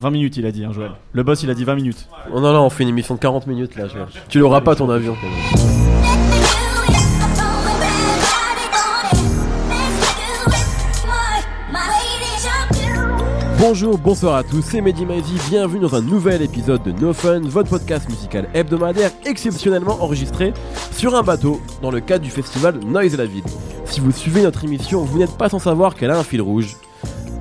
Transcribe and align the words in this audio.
20 0.00 0.10
minutes, 0.10 0.36
il 0.36 0.46
a 0.46 0.52
dit, 0.52 0.64
hein, 0.64 0.70
Joël. 0.72 0.92
Le 1.10 1.24
boss, 1.24 1.42
il 1.42 1.50
a 1.50 1.54
dit 1.54 1.64
20 1.64 1.74
minutes. 1.74 2.08
Oh 2.32 2.38
non, 2.40 2.52
non, 2.52 2.62
on 2.64 2.70
fait 2.70 2.84
une 2.84 2.90
émission 2.90 3.16
de 3.16 3.18
40 3.20 3.48
minutes 3.48 3.74
là. 3.74 3.88
Joël. 3.88 4.06
Tu 4.28 4.38
l'auras 4.38 4.60
pas 4.60 4.76
ton 4.76 4.88
avion. 4.90 5.16
Bonjour, 13.58 13.98
bonsoir 13.98 14.36
à 14.36 14.44
tous, 14.44 14.62
c'est 14.62 14.80
Mehdi 14.80 15.04
Maizy, 15.04 15.34
bienvenue 15.50 15.80
dans 15.80 15.96
un 15.96 16.00
nouvel 16.00 16.42
épisode 16.42 16.82
de 16.84 16.92
No 16.92 17.12
Fun, 17.12 17.40
votre 17.40 17.68
podcast 17.70 18.08
musical 18.08 18.48
hebdomadaire 18.54 19.10
exceptionnellement 19.26 20.00
enregistré 20.00 20.54
sur 20.92 21.16
un 21.16 21.22
bateau 21.22 21.60
dans 21.82 21.90
le 21.90 21.98
cadre 22.00 22.22
du 22.24 22.30
festival 22.30 22.78
Noise 22.84 23.14
et 23.14 23.16
la 23.16 23.26
Ville. 23.26 23.42
Si 23.84 23.98
vous 24.00 24.12
suivez 24.12 24.42
notre 24.42 24.62
émission, 24.64 25.02
vous 25.02 25.18
n'êtes 25.18 25.36
pas 25.36 25.48
sans 25.48 25.58
savoir 25.58 25.96
qu'elle 25.96 26.10
a 26.12 26.18
un 26.18 26.22
fil 26.22 26.40
rouge, 26.40 26.76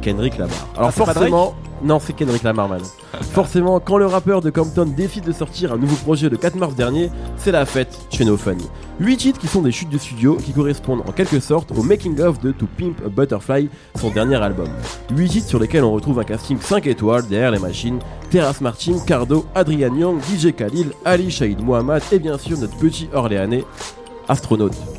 Kendrick 0.01 0.37
Lamar. 0.39 0.55
Alors 0.75 0.89
Ah, 0.89 0.91
c'est 0.91 1.05
pas 1.05 1.13
forcément, 1.13 1.53
non 1.83 1.99
c'est 1.99 2.13
Kendrick 2.13 2.43
Lamar 2.43 2.69
man. 2.69 2.81
forcément, 3.33 3.79
quand 3.79 3.97
le 3.97 4.05
rappeur 4.05 4.41
de 4.41 4.49
Compton 4.49 4.85
décide 4.85 5.25
de 5.25 5.31
sortir 5.31 5.73
un 5.73 5.77
nouveau 5.77 5.95
projet 5.97 6.29
le 6.29 6.37
4 6.37 6.55
mars 6.55 6.75
dernier, 6.75 7.09
c'est 7.37 7.51
la 7.51 7.65
fête 7.65 7.97
chez 8.09 8.25
No 8.25 8.37
Fun. 8.37 8.55
8 8.99 9.17
titres 9.17 9.39
qui 9.39 9.47
sont 9.47 9.61
des 9.61 9.71
chutes 9.71 9.89
de 9.89 9.97
studio 9.97 10.37
qui 10.37 10.53
correspondent 10.53 11.03
en 11.07 11.11
quelque 11.11 11.39
sorte 11.39 11.71
au 11.77 11.83
making 11.83 12.19
of 12.21 12.39
de 12.39 12.51
To 12.51 12.67
Pimp 12.77 13.01
a 13.05 13.09
Butterfly, 13.09 13.69
son 13.99 14.09
dernier 14.09 14.37
album. 14.37 14.69
8 15.11 15.29
titres 15.29 15.47
sur 15.47 15.59
lesquels 15.59 15.83
on 15.83 15.91
retrouve 15.91 16.19
un 16.19 16.23
casting 16.23 16.59
5 16.59 16.87
étoiles 16.87 17.27
derrière 17.27 17.51
les 17.51 17.59
machines, 17.59 17.99
Terrace 18.29 18.61
Martin, 18.61 18.99
Cardo, 19.05 19.45
Adrian 19.55 19.95
Young, 19.95 20.19
DJ 20.21 20.53
Khalil, 20.53 20.91
Ali 21.05 21.29
Shahid 21.29 21.61
Mohamed 21.61 22.01
et 22.11 22.19
bien 22.19 22.37
sûr 22.37 22.57
notre 22.57 22.77
petit 22.77 23.07
Orléanais, 23.13 23.63
Astronaute. 24.27 24.96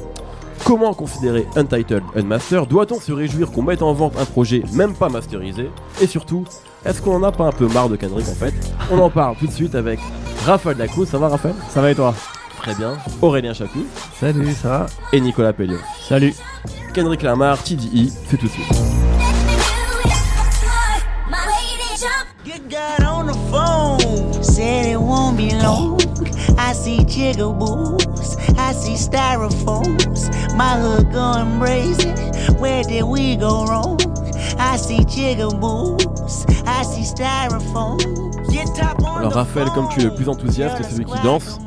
Comment 0.69 0.93
considérer 0.93 1.47
Untitled 1.57 2.03
Unmaster 2.15 2.67
Doit-on 2.67 3.01
se 3.01 3.11
réjouir 3.11 3.51
qu'on 3.51 3.63
mette 3.63 3.81
en 3.81 3.95
vente 3.95 4.19
un 4.19 4.27
projet 4.27 4.63
même 4.75 4.93
pas 4.93 5.09
masterisé 5.09 5.71
Et 5.99 6.07
surtout, 6.07 6.45
est-ce 6.85 7.01
qu'on 7.01 7.17
en 7.17 7.23
a 7.23 7.33
pas 7.33 7.45
un 7.45 7.53
peu 7.53 7.67
marre 7.69 7.89
de 7.89 7.97
Kendrick 7.97 8.29
en 8.29 8.35
fait 8.35 8.53
On 8.91 8.99
en 8.99 9.09
parle 9.09 9.37
tout 9.37 9.47
de 9.47 9.51
suite 9.53 9.75
avec 9.75 9.99
Raphaël 10.45 10.77
Lacruz, 10.77 11.07
ça 11.07 11.17
va 11.17 11.29
Raphaël? 11.29 11.55
Ça 11.71 11.81
va 11.81 11.91
et 11.91 11.95
toi? 11.95 12.15
Très 12.59 12.75
bien. 12.75 12.99
Aurélien 13.23 13.55
Chaput 13.55 13.87
Salut, 14.21 14.53
ça 14.53 14.69
va? 14.69 14.87
Et 15.15 15.23
Nicolas 15.23 15.55
Pelliot. 15.55 15.79
Salut. 16.07 16.35
Kendrick 16.93 17.23
Lamar, 17.23 17.63
TDI, 17.63 18.13
c'est 18.29 18.37
tout 18.37 18.45
de 18.45 18.51
suite. 18.51 18.67
You 22.45 22.55
got 22.69 23.05
on 23.05 23.27
the 23.27 23.35
phone, 23.51 24.28
said 24.59 24.87
it 24.87 25.01
won't 25.01 25.37
be 25.37 25.51
long. 25.63 26.01
I 26.59 26.73
see 26.73 26.99
jigaboos, 27.15 28.29
I 28.59 28.73
see 28.73 28.97
styrofoams. 28.97 30.21
My 30.57 30.75
hood 30.83 31.13
going 31.13 31.61
brazen, 31.61 32.17
where 32.59 32.83
did 32.83 33.05
we 33.05 33.37
go 33.37 33.67
wrong? 33.67 34.01
I 34.59 34.77
see 34.77 35.05
jigaboos, 35.15 36.45
I 36.67 36.83
see 36.83 37.05
styrofoams. 37.05 38.05
Alors 39.17 39.33
Raphaël, 39.33 39.69
comme 39.75 39.89
tu 39.91 40.01
es 40.01 40.05
le 40.05 40.15
plus 40.15 40.29
enthousiaste, 40.29 40.83
celui 40.91 41.05
qui 41.05 41.19
danse, 41.23 41.61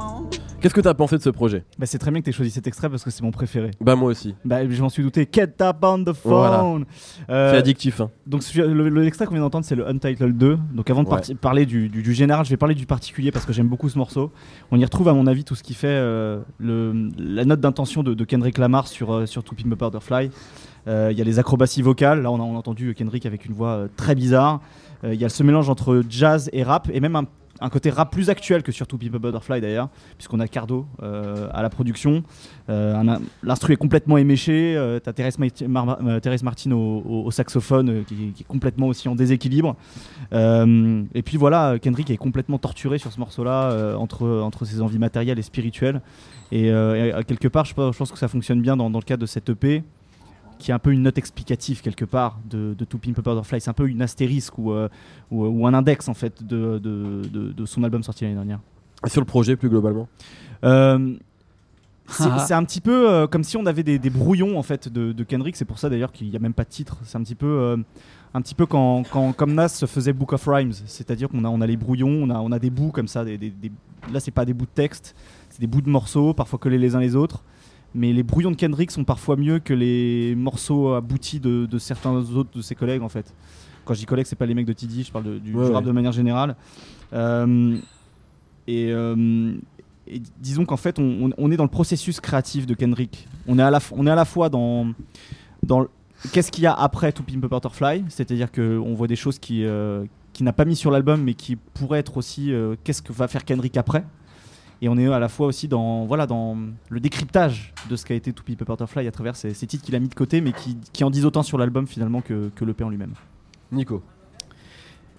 qu'est-ce 0.62 0.74
que 0.74 0.82
t'as 0.82 0.94
pensé 0.94 1.18
de 1.18 1.22
ce 1.22 1.30
projet? 1.30 1.64
Bah, 1.78 1.86
c'est 1.86 1.98
très 1.98 2.12
bien 2.12 2.22
que 2.22 2.26
t'aies 2.26 2.32
choisi 2.32 2.52
cet 2.52 2.68
extrait 2.68 2.90
parce 2.90 3.04
que 3.04 3.10
c'est 3.10 3.24
mon 3.24 3.32
préféré. 3.32 3.72
Bah 3.82 3.96
moi 3.96 4.10
aussi. 4.12 4.36
Bah, 4.46 4.68
je 4.70 4.82
m'en 4.82 4.90
suis 4.90 5.04
douté. 5.04 5.28
Get 5.32 5.56
up 5.62 5.78
on 5.82 6.04
the 6.04 6.12
Voilà. 6.24 6.60
phone. 6.60 6.86
Euh, 7.30 7.52
C'est 7.52 7.58
addictif. 7.58 8.00
Hein. 8.02 8.10
donc, 8.28 8.44
celui- 8.44 8.68
le- 8.74 8.90
le- 8.90 9.02
l'extrait 9.02 9.26
qu'on 9.26 9.34
vient 9.34 9.42
d'entendre, 9.44 9.66
c'est 9.66 9.76
le 9.76 9.88
Untitled 9.88 10.38
2. 10.38 10.58
Donc, 10.74 10.90
avant 10.90 11.04
de 11.04 11.10
Ouais. 11.10 11.36
parler 11.42 11.66
du, 11.66 11.90
du- 11.90 12.02
du 12.04 12.14
général, 12.14 12.46
je 12.46 12.50
vais 12.52 12.58
parler 12.58 12.76
du 12.76 12.86
particulier 12.86 13.32
parce 13.32 13.46
que 13.46 13.54
j'aime 13.54 13.68
beaucoup 13.68 13.90
ce 13.90 13.98
morceau. 13.98 14.32
On 14.72 14.78
y 14.80 14.84
retrouve, 14.86 15.08
à 15.10 15.14
mon 15.14 15.28
avis, 15.28 15.44
tout 15.44 15.56
ce 15.56 15.64
qui 15.64 15.74
fait 15.74 15.88
euh, 15.90 16.40
le, 16.60 17.10
la 17.18 17.44
note 17.46 17.60
d'intention 17.60 18.04
de, 18.04 18.14
de 18.14 18.24
Kendrick 18.24 18.58
Lamar 18.58 18.88
sur, 18.88 19.12
euh, 19.14 19.26
sur 19.26 19.44
To 19.44 19.56
Pimp 19.56 19.74
a 19.74 19.76
Butterfly. 19.76 20.30
Euh, 20.88 21.10
Il 21.12 21.18
y 21.18 21.22
a 21.22 21.26
les 21.26 21.38
acrobaties 21.40 21.82
vocales. 21.82 22.22
Là, 22.22 22.32
on 22.32 22.40
a, 22.40 22.44
on 22.44 22.56
a 22.56 22.58
entendu 22.58 22.94
Kendrick 22.96 23.26
avec 23.26 23.46
une 23.46 23.54
voix 23.54 23.88
très 23.98 24.16
bizarre. 24.16 24.62
Il 25.04 25.16
y 25.16 25.26
a 25.26 25.30
ce 25.30 25.42
mélange 25.42 25.68
entre 25.68 26.04
jazz 26.08 26.48
et 26.54 26.62
rap 26.62 26.88
et 26.94 27.00
même 27.00 27.16
un, 27.16 27.24
un 27.62 27.70
côté 27.70 27.90
rap 27.92 28.12
plus 28.12 28.30
actuel 28.30 28.64
que 28.64 28.72
sur 28.72 28.88
To 28.88 28.98
Pimp 28.98 29.16
a 29.16 29.20
Butterfly 29.20 29.62
d'ailleurs, 29.62 29.90
puisqu'on 30.18 30.40
a 30.40 30.48
Cardo 30.48 30.86
euh, 31.02 31.48
à 31.54 31.62
la 31.62 31.70
production. 31.70 32.24
Euh, 32.70 33.18
L'instru 33.44 33.74
est 33.74 33.78
complètement 33.78 34.18
éméché. 34.18 34.76
Euh, 34.76 35.00
T'as 35.00 35.14
Thérèse, 35.14 35.38
Ma- 35.38 35.98
euh, 36.02 36.76
au, 36.76 37.32
saxophone 37.32 38.04
qui, 38.06 38.34
est 38.40 38.44
complètement 38.48 38.88
aussi 38.88 39.08
en 39.08 39.16
déséquilibre. 39.16 39.76
Et 40.34 41.22
puis 41.24 41.38
voilà, 41.38 41.78
Kendrick 41.80 42.10
est 42.10 42.18
complètement 42.18 42.58
torturé 42.58 42.98
sur 42.98 43.12
ce 43.12 43.20
morceau-là 43.20 43.96
entre, 43.98 44.66
ses 44.66 44.82
envies 44.82 45.00
matérielles 45.00 45.40
et 45.40 45.44
spirituelles. 45.44 46.02
Et, 46.52 46.72
quelque 47.28 47.48
part, 47.48 47.66
je, 47.66 47.74
pense- 47.74 47.94
je 47.94 47.98
pense 47.98 48.12
que 48.12 48.18
ça 48.18 48.28
fonctionne 48.28 48.62
bien 48.62 48.76
dans, 48.76 48.90
dans 48.90 49.00
le 49.00 49.06
cadre 49.06 49.22
de 49.22 49.28
cette 49.28 49.50
EP 49.50 49.84
qui 50.62 50.72
est 50.72 50.74
un 50.74 50.80
peu 50.80 50.92
une 50.92 51.02
note 51.02 51.18
explicative 51.18 51.82
quelque 51.82 52.06
part 52.06 52.40
de, 52.50 52.74
de 52.78 52.86
To 52.86 52.98
Pimp 52.98 53.18
a 53.20 53.22
Butterfly. 53.22 53.60
C'est 53.62 53.70
un 53.70 53.74
peu 53.74 53.88
une 53.90 54.02
astérisque 54.02 54.58
ou, 54.58 54.72
euh, 54.72 54.88
ou, 55.32 55.46
ou 55.46 55.68
un 55.68 55.74
index 55.74 56.08
en 56.08 56.14
fait 56.14 56.44
de, 56.46 56.78
de, 56.80 57.22
de- 57.32 57.52
de 57.52 57.66
son 57.66 57.84
album 57.84 58.04
sorti 58.04 58.24
l'année 58.24 58.36
dernière. 58.36 58.60
Et 59.06 59.10
sur 59.10 59.22
le 59.22 59.26
projet 59.26 59.56
plus 59.56 59.68
globalement 59.70 60.08
Euh, 60.64 61.16
c'est 62.08 62.24
Ah. 62.30 62.40
c'est 62.40 62.54
un 62.54 62.64
petit 62.64 62.82
peu 62.82 63.10
euh, 63.10 63.26
comme 63.28 63.44
si 63.44 63.58
on 63.58 63.66
avait 63.66 63.84
des, 63.84 63.98
des 63.98 64.10
brouillons 64.10 64.58
en 64.60 64.64
fait 64.64 64.88
de, 64.90 65.12
de 65.12 65.24
Kendrick. 65.24 65.56
C'est 65.56 65.66
pour 65.66 65.80
ça 65.80 65.90
d'ailleurs 65.90 66.12
qu'il 66.12 66.30
n'y 66.30 66.36
a 66.36 66.40
même 66.40 66.54
pas 66.54 66.64
de 66.66 66.70
titre. 66.70 66.98
C'est 67.04 67.18
un 67.18 67.24
petit 67.24 67.36
peu, 67.36 67.48
euh, 67.48 67.78
un 68.34 68.42
petit 68.42 68.54
peu 68.56 68.66
quand, 68.66 69.04
quand 69.12 69.34
comme 69.34 69.54
Nas 69.54 69.70
se 69.70 69.86
faisait 69.86 70.14
Book 70.14 70.34
of 70.34 70.46
Rhymes, 70.48 70.74
c'est-à-dire 70.86 71.30
qu'on 71.30 71.44
a, 71.46 71.50
on 71.50 71.62
a 71.62 71.68
les 71.68 71.78
brouillons, 71.78 72.10
on 72.24 72.30
a, 72.30 72.40
on 72.40 72.52
a 72.52 72.60
des 72.60 72.70
bouts 72.70 72.92
comme 72.92 73.08
ça. 73.08 73.24
Des, 73.26 73.38
des- 73.38 73.50
des- 73.50 73.72
là, 74.14 74.20
c'est 74.20 74.32
pas 74.32 74.46
des 74.46 74.54
bouts 74.54 74.66
de 74.66 74.72
texte, 74.76 75.16
c'est 75.50 75.62
des 75.62 75.68
bouts 75.68 75.82
de 75.82 75.90
morceaux, 75.90 76.34
parfois 76.34 76.60
collés 76.60 76.78
les 76.78 76.96
uns 76.96 77.00
les 77.00 77.16
autres. 77.16 77.44
Mais 77.94 78.14
les 78.14 78.24
brouillons 78.24 78.52
de 78.52 78.56
Kendrick 78.56 78.90
sont 78.92 79.04
parfois 79.04 79.36
mieux 79.36 79.60
que 79.60 79.74
les 79.74 80.34
morceaux 80.36 80.94
aboutis 80.94 81.40
de, 81.40 81.66
de 81.66 81.78
certains 81.78 82.14
autres 82.14 82.50
de 82.56 82.62
ses 82.62 82.76
collègues 82.76 83.02
en 83.02 83.10
fait. 83.10 83.34
Quand 83.84 83.94
je 83.94 84.00
dis 84.00 84.06
collègues, 84.06 84.28
c'est 84.28 84.36
pas 84.38 84.46
les 84.46 84.54
mecs 84.54 84.66
de 84.68 84.74
TD, 84.74 85.04
je 85.04 85.12
parle 85.12 85.26
de- 85.26 85.40
du, 85.40 85.54
Ouais, 85.54 85.66
du 85.66 85.72
rap 85.72 85.82
ouais. 85.84 85.88
de 85.88 85.92
manière 85.92 86.12
générale. 86.12 86.56
Euh, 87.14 87.78
et, 88.68 88.92
euh, 88.92 89.54
et 90.08 90.22
disons 90.40 90.66
qu'en 90.66 90.78
fait, 90.78 91.00
on, 91.00 91.26
on- 91.28 91.30
on 91.38 91.52
est 91.52 91.58
dans 91.58 91.64
le 91.66 91.70
processus 91.70 92.20
créatif 92.22 92.66
de 92.66 92.74
Kendrick. 92.76 93.28
On 93.48 93.60
est 93.60 93.64
à 93.64 93.72
la, 93.72 93.80
on 93.92 94.08
est 94.08 94.12
à 94.12 94.16
la 94.16 94.26
fois 94.26 94.50
dans, 94.50 94.88
dans 95.64 95.86
qu'est-ce 96.32 96.52
qu'il 96.52 96.64
y 96.64 96.68
a 96.68 96.74
après 96.74 97.12
To 97.12 97.24
Pimp 97.24 97.44
a 97.44 97.48
Butterfly, 97.48 98.06
c'est-à-dire 98.10 98.52
qu'on 98.52 98.94
voit 98.94 99.08
des 99.08 99.16
choses 99.16 99.40
qui, 99.40 99.66
euh, 99.66 100.06
qui 100.34 100.44
n'a 100.44 100.54
pas 100.54 100.64
mis 100.66 100.76
sur 100.76 100.92
l'album, 100.92 101.22
mais 101.24 101.34
qui 101.34 101.56
pourraient 101.56 102.00
être 102.00 102.16
aussi 102.18 102.54
euh, 102.54 102.76
qu'est-ce 102.84 103.02
que 103.02 103.12
va 103.12 103.28
faire 103.28 103.44
Kendrick 103.44 103.76
après? 103.78 104.06
Et 104.84 104.90
on 104.90 104.98
est 104.98 105.08
à 105.08 105.20
la 105.20 105.30
fois 105.30 105.46
aussi 105.48 105.68
dans, 105.68 106.06
voilà, 106.06 106.26
dans 106.26 106.58
le 106.90 107.00
décryptage 107.00 107.74
de 107.90 107.96
ce 107.96 108.04
qu'a 108.06 108.16
été 108.16 108.34
To 108.34 108.44
Pimp 108.44 108.64
Butterfly 108.66 109.08
à 109.08 109.12
travers 109.12 109.36
ces, 109.36 109.54
ces 109.54 109.68
titres 109.68 109.84
qu'il 109.86 109.96
a 109.96 110.00
mis 110.00 110.08
de 110.08 110.16
côté, 110.16 110.42
mais 110.42 110.54
qui, 110.54 110.76
qui 110.92 111.04
en 111.04 111.12
disent 111.12 111.26
autant 111.26 111.44
sur 111.44 111.58
l'album 111.60 111.86
finalement 111.86 112.22
que, 112.22 112.50
que 112.56 112.66
l'EP 112.66 112.84
en 112.84 112.90
lui-même. 112.90 113.14
Nico. 113.72 114.02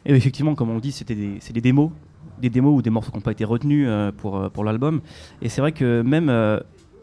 Et 0.04 0.12
effectivement, 0.14 0.54
comme 0.56 0.70
on 0.70 0.74
le 0.74 0.80
dit, 0.80 0.90
c'était 0.90 1.14
des, 1.14 1.36
c'est 1.40 1.52
des 1.52 1.60
démos, 1.60 1.90
des 2.40 2.50
démos 2.50 2.76
ou 2.76 2.82
des 2.82 2.90
morceaux 2.90 3.12
qui 3.12 3.16
n'ont 3.18 3.22
pas 3.22 3.30
été 3.32 3.44
retenus 3.44 3.86
euh, 3.88 4.10
pour, 4.10 4.36
euh, 4.36 4.48
pour 4.48 4.64
l'album. 4.64 5.00
Et 5.42 5.48
c'est 5.48 5.60
vrai 5.60 5.70
que 5.70 6.02
même, 6.02 6.28
euh, 6.28 6.58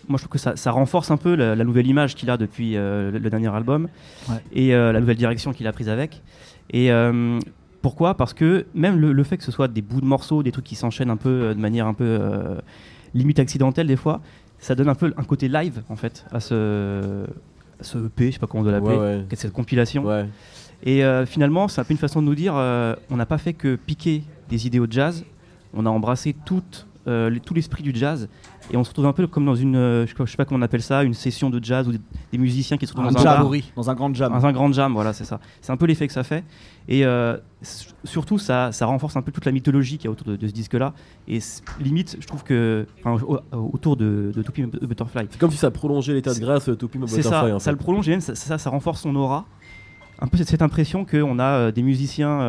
moi 0.09 0.18
je 0.18 0.24
trouve 0.24 0.34
que 0.34 0.38
ça, 0.38 0.58
ça 0.58 0.72
renforce 0.72 1.12
un 1.12 1.18
peu 1.18 1.36
la, 1.36 1.56
la 1.56 1.64
nouvelle 1.64 1.88
image 1.88 2.14
qu'il 2.16 2.30
a 2.30 2.36
depuis 2.36 2.75
euh, 2.75 3.09
le, 3.12 3.19
le 3.19 3.30
dernier 3.30 3.48
album 3.56 3.88
Ouais. 4.30 4.36
et 4.52 4.75
euh, 4.75 4.92
la 4.92 5.00
nouvelle 5.00 5.16
direction 5.16 5.53
qu'il 5.53 5.66
a 5.66 5.72
prise 5.72 5.88
avec. 5.88 6.22
Et 6.72 6.92
euh, 6.92 7.40
pourquoi? 7.81 8.16
Parce 8.16 8.34
que 8.34 8.66
même 8.73 9.00
le, 9.00 9.13
le 9.13 9.23
fait 9.23 9.38
que 9.38 9.44
ce 9.44 9.51
soit 9.51 9.67
des 9.67 9.81
bouts 9.81 10.01
de 10.01 10.06
morceaux, 10.06 10.44
des 10.44 10.51
trucs 10.51 10.66
qui 10.66 10.75
s'enchaînent 10.75 11.09
un 11.09 11.17
peu 11.17 11.29
euh, 11.29 11.53
de 11.53 11.59
manière 11.59 11.88
un 11.88 11.94
peu 11.94 12.03
euh, 12.06 12.56
limite 13.13 13.40
accidentelle 13.40 13.88
des 13.88 13.95
fois, 13.95 14.22
ça 14.59 14.75
donne 14.75 14.90
un 14.90 14.95
peu 14.95 15.13
un 15.16 15.23
côté 15.23 15.47
live 15.47 15.81
en 15.89 15.95
fait 15.95 16.25
à 16.31 16.39
ce, 16.39 17.23
à 17.79 17.84
ce 17.84 17.97
EP, 18.07 18.28
je 18.28 18.31
sais 18.34 18.39
pas 18.39 18.47
comment 18.47 18.62
on 18.62 18.63
doit 18.63 18.73
l'appeler, 18.73 18.95
Ouais, 18.97 19.16
ouais. 19.18 19.25
à 19.31 19.35
cette 19.35 19.53
compilation. 19.53 20.06
Ouais. 20.06 20.25
Et 20.84 21.03
euh, 21.03 21.25
finalement, 21.25 21.68
c'est 21.68 21.79
un 21.81 21.84
peu 21.84 21.91
une 21.94 21.97
façon 21.97 22.22
de 22.22 22.28
nous 22.28 22.35
dire 22.35 22.53
on 22.53 23.16
n'a 23.16 23.25
pas 23.25 23.38
fait 23.38 23.53
que 23.53 23.75
piquer 23.75 24.23
des 24.50 24.66
idéaux 24.68 24.88
de 24.88 24.91
jazz, 24.94 25.23
on 25.73 25.85
a 25.85 25.89
embrassé 25.89 26.35
toute, 26.45 26.88
les- 27.07 27.39
tout 27.39 27.53
l'esprit 27.53 27.84
du 27.84 27.91
jazz. 27.95 28.28
Et 28.72 28.78
on 28.78 28.84
se 28.84 28.90
retrouve 28.90 29.07
un 29.07 29.13
peu 29.13 29.25
comme 29.25 29.46
dans 29.46 29.56
une, 29.56 29.75
euh, 29.75 30.06
je 30.06 30.13
sais 30.30 30.38
pas- 30.38 30.46
comment 30.46 30.59
on 30.59 30.62
appelle 30.62 30.81
ça, 30.84 31.03
une 31.03 31.16
session 31.16 31.50
de 31.50 31.59
jazz 31.63 31.88
ou 31.88 31.91
des, 31.91 32.00
des 32.31 32.38
musiciens 32.38 32.78
qui 32.78 32.85
se 32.85 32.94
retrouvent 32.94 33.12
dans 33.12 33.19
un 33.19 33.24
bar. 33.24 33.50
dans 33.75 33.90
un 33.90 33.96
grand 33.96 34.13
jam. 34.13 34.31
Dans 34.31 34.46
un 34.46 34.52
grand 34.52 34.72
jam, 34.72 34.94
voilà, 34.94 35.12
c'est 35.13 35.25
ça. 35.25 35.40
C'est 35.62 35.72
un 35.72 35.78
peu 35.78 35.85
l'effet 35.88 36.06
que 36.06 36.13
ça 36.13 36.24
fait. 36.24 36.44
Et 36.88 37.03
euh, 37.06 37.38
surtout, 38.03 38.38
ça, 38.38 38.72
ça 38.72 38.85
renforce 38.85 39.16
un 39.16 39.22
peu 39.24 39.31
toute 39.31 39.46
la 39.46 39.52
mythologie 39.52 39.98
qu'il 39.98 40.06
y 40.06 40.07
a 40.07 40.12
autour 40.12 40.27
de, 40.27 40.36
de 40.36 40.48
ce 40.48 40.54
disque-là. 40.54 40.94
Et 41.27 41.39
limite, 41.80 42.18
je 42.19 42.27
trouve 42.27 42.44
que. 42.44 42.86
enfin, 43.04 43.24
au- 43.25 43.39
au- 43.56 43.71
autour 43.74 43.98
de, 43.98 44.31
de 44.36 44.86
Butterfly. 44.86 45.27
C'est 45.31 45.39
comme 45.39 45.51
si 45.51 45.57
ça 45.57 45.71
prolongeait 45.71 46.13
l'état 46.13 46.33
de 46.33 46.39
grâce 46.39 46.66
To 46.66 46.88
Pimp 46.88 47.04
a 47.04 47.07
C'est 47.07 47.18
Butterfly. 47.18 47.50
ça, 47.50 47.56
en 47.56 47.60
ça 47.60 47.71
le 47.71 47.77
prolonge 47.77 48.07
et 48.07 48.12
même 48.12 48.21
ça, 48.21 48.36
ça, 48.36 48.57
ça 48.60 48.69
renforce 48.69 49.01
son 49.01 49.16
aura. 49.16 49.45
Un 50.21 50.27
peu 50.27 50.38
cette, 50.38 50.50
cette 50.50 50.62
impression 50.62 51.06
qu'on 51.06 51.39
a 51.39 51.44
euh, 51.44 51.71
des 51.71 51.81
musiciens 51.81 52.42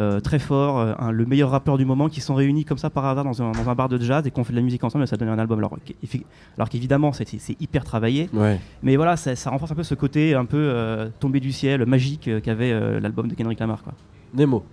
euh, 0.00 0.20
très 0.20 0.38
forts, 0.38 0.78
euh, 0.78 0.92
un- 0.98 1.10
le 1.10 1.26
meilleur 1.26 1.50
rappeur 1.50 1.76
du 1.78 1.84
moment, 1.84 2.08
qui 2.08 2.20
sont 2.20 2.34
réunis 2.34 2.64
comme 2.64 2.78
ça 2.78 2.90
par 2.90 3.04
hasard 3.06 3.24
dans 3.24 3.42
un, 3.42 3.52
dans 3.52 3.68
un 3.68 3.74
bar 3.74 3.88
de 3.88 3.98
jazz 3.98 4.26
et 4.26 4.30
qu'on 4.30 4.44
fait 4.44 4.52
de 4.52 4.58
la 4.58 4.62
musique 4.62 4.84
ensemble 4.84 5.04
et 5.04 5.06
ça 5.06 5.16
donne 5.16 5.28
un 5.28 5.38
album. 5.38 5.58
Alors, 5.58 6.68
qu'évidemment, 6.68 7.12
c'est- 7.12 7.28
hyper 7.60 7.84
travaillé, 7.84 8.28
Ouais. 8.32 8.60
mais 8.82 8.96
voilà, 8.96 9.16
ça, 9.16 9.34
ça 9.36 9.50
renforce 9.50 9.72
un 9.72 9.74
peu 9.74 9.82
ce 9.82 9.94
côté 9.94 10.34
un 10.34 10.44
peu 10.44 10.56
euh, 10.58 11.08
tombé 11.20 11.40
du 11.40 11.52
ciel, 11.52 11.84
magique 11.86 12.28
euh, 12.28 12.40
qu'avait 12.40 12.72
euh, 12.72 13.00
l'album 13.00 13.28
de 13.28 13.34
Kendrick 13.34 13.58
Lamar. 13.60 13.82
Quoi. 13.82 13.92
Nemo. 14.34 14.64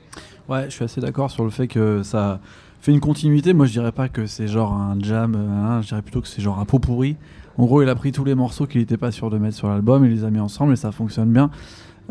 Ouais, 0.48 0.66
je 0.66 0.69
suis 0.72 0.83
assez 0.83 1.01
d'accord 1.01 1.31
sur 1.31 1.44
le 1.44 1.50
fait 1.50 1.68
que 1.68 2.04
ça 2.04 2.39
fait 2.81 2.92
une 2.92 3.00
continuité. 3.00 3.54
Moi, 3.54 3.66
je 3.66 3.72
dirais 3.72 3.92
pas 3.92 4.10
que 4.10 4.25
c'est 4.27 4.48
genre 4.48 4.74
un 4.74 4.98
jam, 5.01 5.36
hein, 5.36 5.81
je 5.81 5.88
dirais 5.88 6.01
plutôt 6.01 6.22
que 6.22 6.27
c'est 6.27 6.42
genre 6.42 6.60
un 6.60 6.66
pot 6.66 6.77
pourri. 6.80 7.16
En 7.57 7.66
gros, 7.66 7.81
il 7.81 7.89
a 7.89 7.95
pris 7.95 8.12
tous 8.12 8.25
les 8.25 8.36
morceaux 8.36 8.68
qu'il 8.68 8.81
n'était 8.81 8.98
pas 8.98 9.12
sûr 9.12 9.30
de 9.30 9.38
mettre 9.38 9.56
sur 9.56 9.69
l'album, 9.69 10.04
il 10.06 10.12
les 10.12 10.24
a 10.25 10.30
mis 10.30 10.39
ensemble 10.42 10.74
et 10.74 10.75
ça 10.75 10.92
fonctionne 10.92 11.31
bien. 11.31 11.50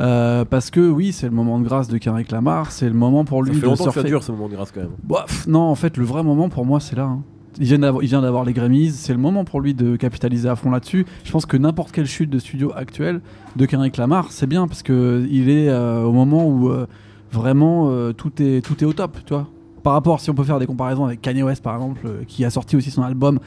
Euh, 0.00 0.44
parce 0.44 0.70
que 0.70 0.81
oui, 0.81 1.12
c'est 1.12 1.26
le 1.26 1.32
moment 1.32 1.58
de 1.61 1.64
grâce 1.64 1.87
de 1.88 1.99
Kendrick 1.99 2.31
Lamar, 2.32 2.73
c'est 2.73 2.88
le 2.88 2.94
moment 2.94 3.25
pour 3.25 3.44
Ça 3.44 3.50
lui 3.50 3.55
fait 3.56 3.61
de 3.62 3.67
longtemps 3.67 3.85
que 3.85 3.91
ça 3.91 3.93
surfer. 3.93 4.08
dure 4.08 4.23
ce 4.25 4.32
moment 4.32 4.49
de 4.49 4.55
grâce 4.55 4.73
quand 4.73 4.81
même. 4.81 4.91
Bah, 5.05 5.25
pff, 5.26 5.46
non, 5.46 5.61
en 5.61 5.75
fait, 5.76 5.96
le 5.96 6.05
vrai 6.05 6.23
moment 6.25 6.49
pour 6.49 6.67
moi, 6.67 6.81
c'est 6.81 6.96
là. 6.96 7.05
hein. 7.05 7.23
Il 7.61 7.67
vient 7.67 7.79
d'avoir- 7.79 8.02
il 8.02 8.08
vient 8.08 8.20
d'avoir 8.20 8.44
les 8.44 8.52
Grammys, 8.52 8.91
c'est 8.91 9.12
le 9.12 9.19
moment 9.20 9.44
pour 9.44 9.61
lui 9.61 9.75
de 9.75 9.94
capitaliser 9.94 10.49
à 10.49 10.56
fond 10.56 10.73
là-dessus. 10.73 11.06
Je 11.23 11.31
pense 11.31 11.46
que 11.46 11.56
n'importe 11.56 11.93
quelle 11.93 12.06
chute 12.06 12.29
de 12.29 12.41
studio 12.41 12.73
actuelle 12.75 13.20
de 13.55 13.64
Kendrick 13.67 13.96
Lamar, 13.96 14.32
c'est 14.32 14.49
bien 14.49 14.67
parce 14.67 14.82
que 14.82 15.25
il 15.31 15.49
est 15.49 15.69
euh, 15.69 16.02
au 16.02 16.11
moment 16.11 16.44
où 16.49 16.69
euh, 16.70 16.87
vraiment 17.31 17.88
tout 18.17 18.32
est 18.43 18.61
tout 18.64 18.82
est 18.82 18.87
au 18.87 18.93
top, 18.93 19.19
tu 19.25 19.35
vois. 19.35 19.46
Par 19.85 19.93
rapport, 19.93 20.19
si 20.19 20.31
on 20.31 20.35
peut 20.35 20.43
faire 20.43 20.58
des 20.58 20.67
comparaisons 20.67 21.05
avec 21.05 21.20
Kanye 21.23 21.44
West 21.44 21.62
par 21.62 21.75
exemple, 21.76 22.08
qui 22.26 22.44
a 22.44 22.50
sorti 22.50 22.75
aussi 22.75 22.91
son 22.91 23.02
album 23.02 23.38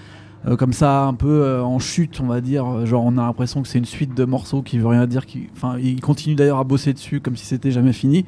euh, 0.47 0.55
comme 0.55 0.73
ça, 0.73 1.05
un 1.05 1.13
peu 1.13 1.43
euh, 1.43 1.63
en 1.63 1.79
chute, 1.79 2.19
on 2.21 2.27
va 2.27 2.41
dire. 2.41 2.65
euh, 2.65 2.85
Genre, 2.85 3.03
on 3.03 3.17
a 3.17 3.21
l'impression 3.23 3.61
que 3.61 3.67
c'est 3.67 3.77
une 3.79 3.85
suite 3.85 4.15
de 4.15 4.25
morceaux 4.25 4.61
qui 4.61 4.77
veut 4.77 4.87
rien 4.87 5.05
dire. 5.07 5.25
Qui, 5.25 5.47
enfin, 5.55 5.77
il 5.79 5.99
continue 6.01 6.35
d'ailleurs 6.35 6.59
à 6.59 6.63
bosser 6.63 6.93
dessus 6.93 7.19
comme 7.19 7.35
si 7.35 7.45
c'était 7.45 7.71
jamais 7.71 7.93
fini. 7.93 8.25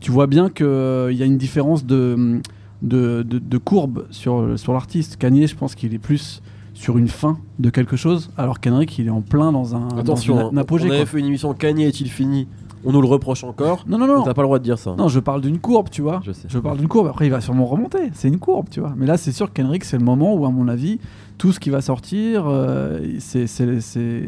Tu 0.00 0.10
vois 0.10 0.26
bien 0.26 0.48
qu'il 0.50 0.66
y 0.66 1.22
a 1.22 1.26
une 1.26 1.38
différence 1.38 1.84
de 1.84 2.40
de, 2.80 3.22
de, 3.22 3.38
de 3.40 3.58
courbe 3.58 4.06
sur, 4.10 4.56
sur 4.56 4.72
l'artiste. 4.72 5.16
Kanye, 5.16 5.46
je 5.48 5.56
pense 5.56 5.74
qu'il 5.74 5.92
est 5.94 5.98
plus 5.98 6.42
sur 6.74 6.96
une 6.96 7.08
fin 7.08 7.38
de 7.58 7.70
quelque 7.70 7.96
chose, 7.96 8.30
alors 8.36 8.60
qu'Henrik, 8.60 8.96
il 9.00 9.08
est 9.08 9.10
en 9.10 9.20
plein 9.20 9.50
dans 9.50 9.74
un, 9.74 9.88
Attention, 9.98 10.36
dans 10.36 10.50
une 10.52 10.58
apogée. 10.58 10.86
on 10.86 10.90
avait 10.90 10.98
quoi. 10.98 11.06
fait 11.06 11.18
une 11.18 11.26
émission 11.26 11.52
Kanye 11.52 11.82
est-il 11.86 12.08
fini? 12.08 12.46
On 12.84 12.92
nous 12.92 13.00
le 13.00 13.08
reproche 13.08 13.42
encore. 13.42 13.84
Non, 13.88 13.98
non, 13.98 14.06
non. 14.06 14.22
T'as 14.22 14.32
pas 14.34 14.42
le 14.42 14.46
droit 14.46 14.60
de 14.60 14.64
dire 14.64 14.78
ça. 14.78 14.94
Non, 14.96 15.08
je 15.08 15.18
parle 15.18 15.40
d'une 15.40 15.58
courbe, 15.58 15.88
tu 15.90 16.00
vois. 16.02 16.20
Je 16.24 16.30
sais. 16.30 16.46
parle 16.60 16.78
d'une 16.78 16.86
courbe. 16.86 17.08
Après, 17.08 17.26
il 17.26 17.30
va 17.30 17.40
sûrement 17.40 17.66
remonter. 17.66 17.98
C'est 18.12 18.28
une 18.28 18.38
courbe, 18.38 18.68
tu 18.70 18.78
vois. 18.78 18.94
Mais 18.96 19.06
là, 19.06 19.16
c'est 19.16 19.32
sûr 19.32 19.52
qu'Henrik, 19.52 19.82
c'est 19.82 19.98
le 19.98 20.04
moment 20.04 20.32
où, 20.36 20.46
à 20.46 20.50
mon 20.50 20.68
avis, 20.68 21.00
tout 21.38 21.52
ce 21.52 21.60
qui 21.60 21.70
va 21.70 21.80
sortir, 21.80 22.46
euh, 22.48 23.00
c'est, 23.20 23.46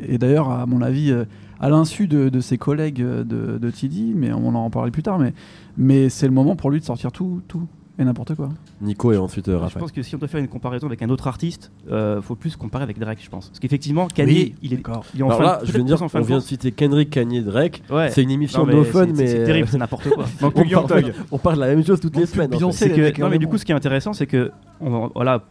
et 0.08 0.16
d'ailleurs, 0.16 0.50
à 0.50 0.64
mon 0.66 0.80
avis, 0.80 1.10
euh, 1.10 1.24
à 1.58 1.68
l'insu 1.68 2.06
de, 2.06 2.40
ses 2.40 2.56
collègues 2.56 3.02
euh, 3.02 3.24
de, 3.24 3.58
de 3.58 3.72
mais 4.14 4.32
on 4.32 4.54
en 4.54 4.70
parlera 4.70 4.90
plus 4.90 5.02
tard, 5.02 5.18
mais, 5.18 5.34
mais 5.76 6.08
c'est 6.08 6.26
le 6.26 6.32
moment 6.32 6.56
pour 6.56 6.70
lui 6.70 6.80
de 6.80 6.84
sortir 6.84 7.10
tout, 7.12 7.42
tout 7.48 7.66
et 8.00 8.04
n'importe 8.04 8.34
quoi. 8.34 8.48
Nico 8.80 9.12
et 9.12 9.16
ensuite 9.18 9.48
euh, 9.48 9.52
Je 9.52 9.56
Raphaël. 9.58 9.80
pense 9.80 9.92
que 9.92 10.02
si 10.02 10.14
on 10.14 10.18
doit 10.18 10.28
faire 10.28 10.40
une 10.40 10.48
comparaison 10.48 10.86
avec 10.86 11.02
un 11.02 11.08
autre 11.10 11.26
artiste, 11.28 11.70
euh, 11.90 12.20
faut 12.22 12.34
plus 12.34 12.56
comparer 12.56 12.82
avec 12.84 12.98
Drake, 12.98 13.18
je 13.22 13.28
pense. 13.28 13.48
Parce 13.48 13.58
qu'effectivement, 13.60 14.08
Kanye, 14.08 14.32
Oui, 14.32 14.54
il 14.62 14.72
est, 14.72 14.76
d'accord. 14.76 15.04
il 15.14 15.20
est 15.20 15.22
en 15.22 15.26
Alors 15.28 15.38
fin- 15.38 15.44
là, 15.44 15.60
je 15.64 15.72
viens 15.72 15.82
de 15.82 15.86
dire, 15.86 16.00
on 16.02 16.08
fin 16.08 16.20
vient 16.20 16.36
de 16.38 16.42
citer 16.42 16.72
Kendrick, 16.72 17.10
Kanye, 17.10 17.42
Drake. 17.42 17.82
Ouais. 17.90 18.10
C'est 18.10 18.22
une 18.22 18.30
émission 18.30 18.64
Non, 18.66 18.72
no 18.72 18.78
mais 18.82 18.84
fun, 18.84 19.06
mais 19.14 19.26
C'est 19.26 19.44
terrible, 19.44 19.68
c'est 19.70 19.78
n'importe 19.78 20.08
quoi. 20.08 20.24
On 20.42 20.50
parle, 20.50 20.68
Thug. 21.04 21.14
on 21.30 21.38
parle 21.38 21.56
de 21.56 21.60
la 21.60 21.66
même 21.68 21.84
chose 21.84 22.00
toutes 22.00 22.16
les 22.16 22.26
semaines. 22.26 22.54
en 22.54 22.72
fait. 22.72 22.90
Que- 23.12 23.20
non, 23.20 23.28
mais 23.28 23.38
du 23.38 23.46
coup, 23.46 23.58
ce 23.58 23.64
qui 23.64 23.72
est 23.72 23.74
intéressant, 23.74 24.12
c'est 24.12 24.26
que, 24.26 24.50
on 24.80 25.08
voilà, 25.14 25.42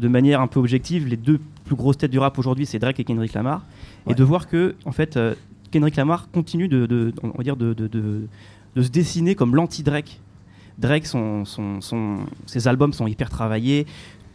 de 0.00 0.08
manière 0.08 0.40
un 0.40 0.46
peu 0.46 0.58
objective, 0.60 1.06
les 1.06 1.16
deux 1.16 1.38
plus 1.66 1.76
grosses 1.76 1.98
têtes 1.98 2.10
du 2.10 2.18
rap 2.18 2.38
aujourd'hui, 2.38 2.66
c'est 2.66 2.78
Drake 2.78 2.98
et 3.00 3.04
Kendrick 3.04 3.32
Lamar, 3.34 3.62
Ouais. 4.06 4.12
et 4.12 4.14
de 4.14 4.24
voir 4.24 4.48
que, 4.48 4.74
en 4.84 4.92
fait, 4.92 5.16
euh, 5.16 5.34
Kendrick 5.70 5.96
Lamar 5.96 6.28
continue 6.32 6.68
de, 6.68 6.86
de- 6.86 7.12
on 7.22 7.28
va 7.36 7.42
dire, 7.44 7.56
de, 7.56 7.72
de, 7.74 7.86
de- 7.88 8.26
de 8.76 8.82
se 8.82 8.88
dessiner 8.90 9.34
comme 9.34 9.54
l'anti-Drake. 9.54 10.20
Drake, 10.78 11.06
son, 11.06 11.44
son, 11.44 11.80
son- 11.80 12.18
ses 12.46 12.66
albums 12.68 12.92
sont 12.92 13.06
hyper 13.06 13.30
travaillés. 13.30 13.86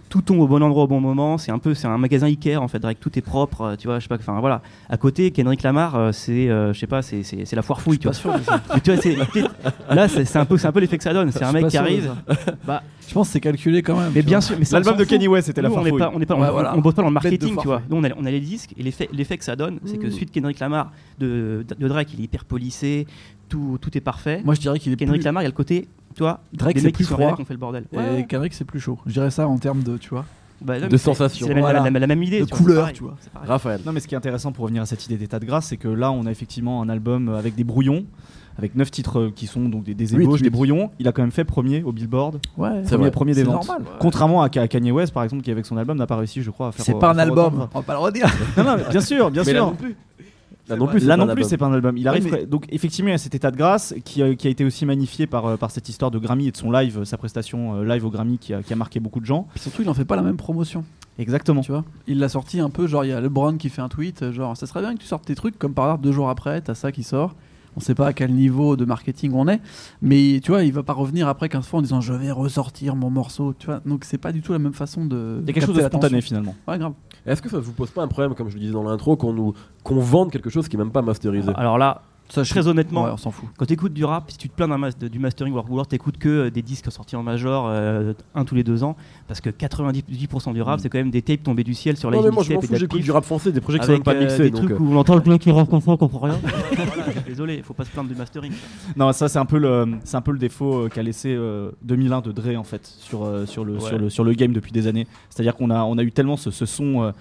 Tout 0.08 0.24
tombe 0.24 0.40
au 0.40 0.48
bon 0.48 0.64
endroit 0.64 0.86
au 0.86 0.88
bon 0.88 1.00
moment. 1.00 1.38
C'est 1.38 1.52
un 1.52 1.60
peu, 1.60 1.76
c'est 1.76 1.86
un 1.86 2.00
magasin 2.00 2.26
Ikea 2.26 2.56
en 2.58 2.68
fait. 2.68 2.80
Drake, 2.80 3.00
tout 3.00 3.16
est 3.20 3.22
propre. 3.22 3.62
euh, 3.62 3.76
Tu 3.76 3.88
vois, 3.88 4.00
je 4.00 4.06
sais 4.06 4.08
pas. 4.10 4.16
Enfin 4.16 4.40
voilà. 4.40 4.64
À 4.90 4.98
côté, 4.98 5.30
Kendrick 5.30 5.62
Lamar, 5.62 5.96
euh, 5.96 6.12
c'est, 6.12 6.50
euh, 6.50 6.74
je 6.74 6.80
sais 6.80 6.88
pas, 6.88 7.04
c'est, 7.04 7.22
c'est, 7.22 7.46
c'est 7.46 7.56
la 7.56 7.62
foire 7.62 7.80
fouille. 7.80 8.00
Tu 8.00 8.08
vois. 8.08 8.14
sûr 8.16 8.34
de 8.36 8.42
ça. 8.44 8.60
Mais 8.74 8.80
tu 8.84 8.92
vois, 8.92 9.00
c'est, 9.00 9.16
là, 9.94 10.08
c'est, 10.08 10.26
c'est 10.26 10.40
un 10.40 10.46
peu, 10.46 10.58
c'est 10.58 10.66
un 10.66 10.72
peu 10.72 10.80
l'effet 10.80 10.98
que 10.98 11.04
ça 11.04 11.14
donne. 11.14 11.32
C'est 11.32 11.44
un 11.44 11.52
mec 11.52 11.68
qui 11.68 11.78
arrive. 11.78 12.12
Bah, 12.66 12.82
Je 13.08 13.14
pense 13.14 13.28
que 13.28 13.34
c'est 13.34 13.40
calculé 13.40 13.84
quand 13.84 14.00
même. 14.00 14.12
mais 14.16 14.24
bien 14.24 14.42
sûr, 14.42 14.56
mais 14.58 14.66
L'album 14.72 14.98
de. 14.98 15.04
Kanye 15.04 15.28
West, 15.28 15.46
c'était 15.46 15.62
la 15.62 15.70
Nous, 15.70 15.76
on 15.76 15.84
n'est 15.84 15.90
farfouille. 15.92 16.00
pas, 16.00 16.12
on 16.16 16.18
n'est 16.20 16.26
pas, 16.26 16.36
on- 16.36 16.42
Ouais, 16.42 16.48
on, 16.48 16.52
voilà. 16.54 16.76
on 16.76 16.80
bosse 16.82 16.96
pas 16.96 17.04
dans 17.04 17.10
le 17.10 17.14
marketing, 17.14 17.56
tu 17.62 17.68
vois. 17.68 17.84
Nous, 17.88 17.98
on 17.98 18.04
a, 18.04 18.10
on 18.18 18.26
a 18.26 18.32
les 18.32 18.40
disques 18.40 18.74
et 18.80 18.82
l'effet, 18.82 19.10
l'effet 19.14 19.38
que 19.38 19.44
ça 19.46 19.56
donne, 19.56 19.78
c'est 19.86 19.98
que 20.00 20.08
Mmh. 20.08 20.12
suite 20.12 20.32
Kendrick 20.32 20.60
Lamar 20.60 20.92
de, 21.20 21.64
de 21.78 21.88
Drake, 21.88 22.16
il 22.16 22.22
est 22.22 22.24
hyper 22.24 22.46
polissé, 22.46 23.06
tout, 23.48 23.78
tout 23.80 23.96
est 23.96 24.02
parfait. 24.02 24.42
Moi, 24.44 24.56
je 24.56 24.60
dirais 24.62 24.80
qu'il 24.80 24.92
est 24.92 24.96
Kendrick 24.96 25.22
plus... 25.22 25.26
Lamar, 25.26 25.44
il 25.44 25.46
y 25.46 25.48
a 25.48 25.50
le 25.52 25.56
côté, 25.56 25.88
tu 26.16 26.24
vois, 26.24 26.40
Drake, 26.54 26.80
c'est 26.80 26.92
plus 26.92 27.06
froid. 27.06 27.36
qui 27.36 27.46
fait 27.46 27.54
le 27.54 27.60
bordel. 27.60 27.86
Et 28.18 28.26
Kendrick, 28.26 28.54
c'est 28.54 28.66
plus 28.66 28.80
chaud. 28.80 28.98
Je 29.06 29.14
dirais 29.14 29.32
ça 29.32 29.48
en 29.48 29.58
termes 29.58 29.84
de, 29.84 29.98
tu 29.98 30.10
vois. 30.10 30.26
Bah, 30.62 30.78
non, 30.78 30.88
De 30.90 30.98
sensation. 30.98 31.46
C'est 31.48 31.54
la, 31.54 31.56
même- 31.56 31.64
Voilà. 31.64 31.80
la- 31.84 31.90
la- 31.90 32.00
la 32.00 32.08
même 32.08 32.22
idée. 32.22 32.42
De 32.42 32.46
tu 32.46 32.54
couleur, 32.54 32.92
tu 32.92 33.04
vois. 33.04 33.16
Raphaël. 33.48 33.80
Non, 33.86 33.94
mais 33.94 34.02
ce 34.02 34.08
qui 34.10 34.14
est 34.16 34.18
intéressant 34.18 34.52
pour 34.52 34.64
revenir 34.66 34.82
à 34.82 34.86
cette 34.86 35.06
idée 35.06 35.16
d'état 35.16 35.40
de 35.40 35.46
grâce, 35.46 35.68
c'est 35.68 35.78
que 35.78 35.88
là, 35.88 36.12
on 36.12 36.26
a 36.26 36.32
effectivement 36.32 36.82
un 36.82 36.90
album 36.90 37.30
avec 37.30 37.56
des 37.56 37.64
brouillons, 37.64 38.04
avec 38.58 38.76
neuf 38.76 38.92
titres 38.92 39.20
euh, 39.20 39.32
qui 39.34 39.48
sont 39.48 39.70
donc 39.70 39.86
des, 39.86 40.14
ébauches, 40.16 40.42
des 40.42 40.50
brouillons. 40.50 40.92
Il 41.00 41.08
a 41.08 41.14
quand 41.14 41.22
même 41.22 41.32
fait 41.32 41.46
premier 41.46 41.82
au 41.84 41.94
Billboard, 41.94 42.42
Ouais, 42.58 42.72
C'est 42.84 42.90
premier, 42.90 43.04
vrai. 43.04 43.12
premier 43.12 43.34
des 43.36 43.44
ventes. 43.44 43.68
normal. 43.68 43.84
Contrairement 44.02 44.42
à, 44.42 44.50
Ka- 44.50 44.68
Kanye 44.68 44.92
West, 44.92 45.14
par 45.14 45.24
exemple, 45.24 45.44
qui 45.44 45.52
avec 45.52 45.66
son 45.66 45.78
album 45.78 45.98
n'a 45.98 46.08
pas 46.08 46.18
réussi, 46.18 46.42
je 46.42 46.52
crois, 46.52 46.68
à 46.68 46.72
faire. 46.74 46.84
C'est 46.84 46.94
à 46.94 47.00
pas 47.00 47.12
un 47.12 47.18
album, 47.20 47.56
autant. 47.56 47.70
on 47.74 47.80
va 47.80 47.84
pas 47.86 47.94
le 47.94 48.00
redire. 48.00 48.28
Non, 48.58 48.66
non, 48.66 48.76
bien 48.90 49.00
sûr, 49.00 49.32
bien 49.32 49.44
Mais 49.46 49.54
là 49.54 49.60
sûr. 49.60 49.76
Plus. 50.70 50.78
Là 50.78 50.78
non 50.78 50.88
plus, 50.88 51.00
c'est 51.02 51.06
Là 51.08 51.14
pas 51.18 51.18
non 51.18 51.24
un 51.24 51.36
plus, 51.36 51.42
album. 51.42 51.50
c'est 51.50 51.58
pas 51.58 51.66
un 51.68 51.74
album. 51.74 51.98
Il 51.98 52.08
arrive. 52.08 52.32
mais- 52.32 52.46
Donc 52.46 52.66
effectivement, 52.70 53.10
il 53.10 53.14
y 53.14 53.16
a 53.16 53.18
cet 53.18 53.36
état 53.36 53.52
de 53.52 53.58
grâce 53.58 53.94
qui, 54.06 54.22
a- 54.24 54.36
qui 54.36 54.48
a 54.48 54.50
été 54.50 54.64
aussi 54.66 54.86
magnifié 54.86 55.28
par, 55.28 55.46
euh, 55.46 55.58
par 55.58 55.72
cette 55.72 55.90
histoire 55.90 56.12
de 56.12 56.20
Grammy 56.20 56.48
et 56.48 56.52
de 56.52 56.58
son 56.58 56.72
live, 56.72 57.00
euh, 57.00 57.06
sa 57.06 57.18
prestation 57.18 57.76
euh, 57.76 57.84
live 57.86 58.06
au 58.06 58.10
Grammy 58.10 58.38
qui 58.38 58.54
a, 58.54 58.62
qui 58.64 58.74
a 58.74 58.76
marqué 58.76 59.00
beaucoup 59.00 59.20
de 59.20 59.26
gens. 59.26 59.48
Puis 59.54 59.60
surtout, 59.62 59.82
il 59.82 59.90
en 59.90 59.94
fait 59.94 60.06
pas 60.06 60.16
la 60.16 60.22
même 60.22 60.38
promotion. 60.38 60.84
Exactement. 61.18 61.62
Tu 61.62 61.72
vois, 61.72 61.84
il 62.08 62.20
l'a 62.20 62.30
sorti 62.30 62.60
un 62.62 62.70
peu, 62.70 62.88
genre 62.88 63.04
il 63.04 63.10
y 63.10 63.12
a 63.14 63.20
LeBron 63.20 63.58
qui 63.58 63.68
fait 63.70 63.82
un 63.82 63.90
tweet, 63.90 64.24
euh, 64.24 64.32
genre 64.32 64.56
ça 64.56 64.66
serait 64.68 64.80
bien 64.82 64.94
que 64.94 65.00
tu 65.02 65.06
sortes 65.06 65.26
tes 65.26 65.36
trucs, 65.36 65.60
comme 65.60 65.74
par 65.74 65.86
hasard 65.86 65.98
deux 65.98 66.12
jours 66.14 66.30
après, 66.30 66.62
t'as 66.62 66.76
ça 66.76 66.92
qui 66.94 67.04
sort. 67.04 67.36
On 67.76 67.80
sait 67.80 67.96
pas 67.96 68.08
à 68.08 68.14
quel 68.14 68.34
niveau 68.34 68.76
de 68.76 68.86
marketing 68.86 69.32
on 69.34 69.48
est, 69.48 69.62
mais 70.02 70.40
tu 70.44 70.52
vois, 70.52 70.64
il 70.64 70.74
va 70.74 70.84
pas 70.84 70.94
revenir 70.94 71.28
après 71.28 71.50
15 71.50 71.68
fois 71.68 71.80
en 71.80 71.82
disant 71.82 72.02
je 72.02 72.14
vais 72.14 72.32
ressortir 72.32 72.96
mon 72.96 73.10
morceau, 73.10 73.54
tu 73.58 73.68
vois. 73.68 73.82
Donc 73.86 74.04
c'est 74.04 74.18
pas 74.18 74.32
du 74.32 74.42
tout 74.42 74.52
la 74.54 74.60
même 74.60 74.74
façon 74.74 75.06
de. 75.06 75.40
Il 75.42 75.48
y 75.48 75.52
a 75.52 75.54
quelque 75.54 75.66
chose 75.66 75.76
de 75.76 75.82
spontané 75.82 76.22
finalement. 76.22 76.56
Ouais, 76.68 76.78
grave. 76.78 76.94
Est-ce 77.26 77.42
que 77.42 77.50
ça 77.50 77.60
vous 77.60 77.74
pose 77.74 77.92
pas 77.92 78.02
un 78.02 78.08
problème, 78.08 78.34
comme 78.36 78.50
je 78.50 78.56
le 78.56 78.62
disais 78.62 78.74
dans 78.74 78.84
l'intro, 78.84 79.16
qu'on 79.16 79.34
nous 79.34 79.54
qu'on 79.84 80.00
vende 80.00 80.32
quelque 80.32 80.50
chose 80.50 80.68
qui 80.68 80.76
est 80.76 80.80
même 80.80 80.92
pas 80.92 81.02
masterisé? 81.02 81.52
Alors 81.56 81.78
là, 81.78 82.02
Ça, 82.30 82.44
je- 82.44 82.50
très 82.52 82.68
honnêtement, 82.68 83.06
Ouais, 83.06 83.10
on 83.12 83.18
s'en 83.18 83.32
fout. 83.32 83.50
quand 83.58 83.66
tu 83.66 83.74
écoutes 83.74 83.94
du 83.94 84.06
rap, 84.06 84.30
si 84.30 84.38
tu 84.38 84.50
te 84.50 84.56
plains 84.56 84.68
mas- 84.68 84.96
du 84.98 85.18
mastering, 85.18 85.52
ou 85.54 85.58
alors- 85.58 85.72
ou 85.72 85.74
alors 85.74 85.88
t'écoutes 85.88 86.18
que 86.20 86.30
euh, 86.30 86.50
des 86.52 86.62
disques 86.62 86.92
sortis 86.92 87.16
en 87.16 87.24
major 87.24 87.66
euh, 87.68 88.14
un 88.36 88.46
tous 88.46 88.54
les 88.56 88.64
deux 88.64 88.84
ans, 88.84 88.96
parce 89.28 89.42
que 89.42 89.50
90% 89.50 90.54
du 90.54 90.62
rap, 90.62 90.78
Mm. 90.80 90.84
c'est 90.84 90.90
quand 90.90 91.00
même 91.00 91.10
des 91.10 91.24
tapes 91.24 91.42
tombés 91.44 91.64
du 91.64 91.74
ciel 91.74 91.98
sur 91.98 92.12
les 92.12 92.18
Non 92.18 92.24
mais 92.24 92.30
moi 92.32 92.44
je 92.44 92.54
m'en 92.54 92.62
fous, 92.62 92.76
j'écoute 92.76 93.02
du 93.02 93.10
rap 93.12 93.26
français, 93.26 93.52
des 93.52 93.62
projets 93.62 93.80
qui 93.80 93.86
sont 93.88 93.92
même 93.94 94.04
pas 94.04 94.14
euh, 94.14 94.22
mixés. 94.22 94.44
des 94.44 94.50
donc, 94.52 94.60
trucs 94.62 94.72
euh, 94.72 94.78
où 94.80 94.94
on 94.94 94.98
entend 94.98 95.16
le 95.16 95.24
mec 95.26 95.42
qui 95.42 95.50
rappe 95.52 95.70
comme 95.70 95.82
ça, 95.82 95.92
on 95.92 95.98
comprend 95.98 96.20
rien. 96.20 96.40
Voilà, 96.42 97.22
désolé, 97.28 97.64
faut 97.64 97.74
pas 97.74 97.86
se 97.86 97.90
plaindre 97.90 98.10
du 98.10 98.16
mastering. 98.16 98.52
Non, 98.96 99.12
ça 99.12 99.28
c'est 99.28 99.40
un 99.40 99.46
peu 99.46 99.58
le, 99.58 99.88
c'est 100.04 100.18
un 100.18 100.22
peu 100.22 100.32
le 100.32 100.38
défaut 100.40 100.88
qu'a 100.94 101.02
laissé 101.02 101.34
euh, 101.36 101.72
2001 101.82 102.22
de 102.22 102.32
Dre 102.32 102.56
en 102.60 102.64
fait 102.64 102.86
sur 102.86 103.24
euh, 103.24 103.48
sur 103.48 103.66
le 103.66 103.74
Ouais. 103.74 103.80
sur 103.80 103.98
le 103.98 104.10
sur 104.12 104.24
le 104.24 104.34
game 104.34 104.54
depuis 104.54 104.72
des 104.72 104.86
années. 104.86 105.08
C'est-à-dire 105.32 105.56
qu'on 105.56 105.72
a 105.72 105.82
on 105.84 105.98
a 105.98 106.04
eu 106.04 106.12
tellement 106.12 106.38
ce, 106.38 106.52
ce 106.52 106.68
son 106.68 107.02
euh, 107.04 107.12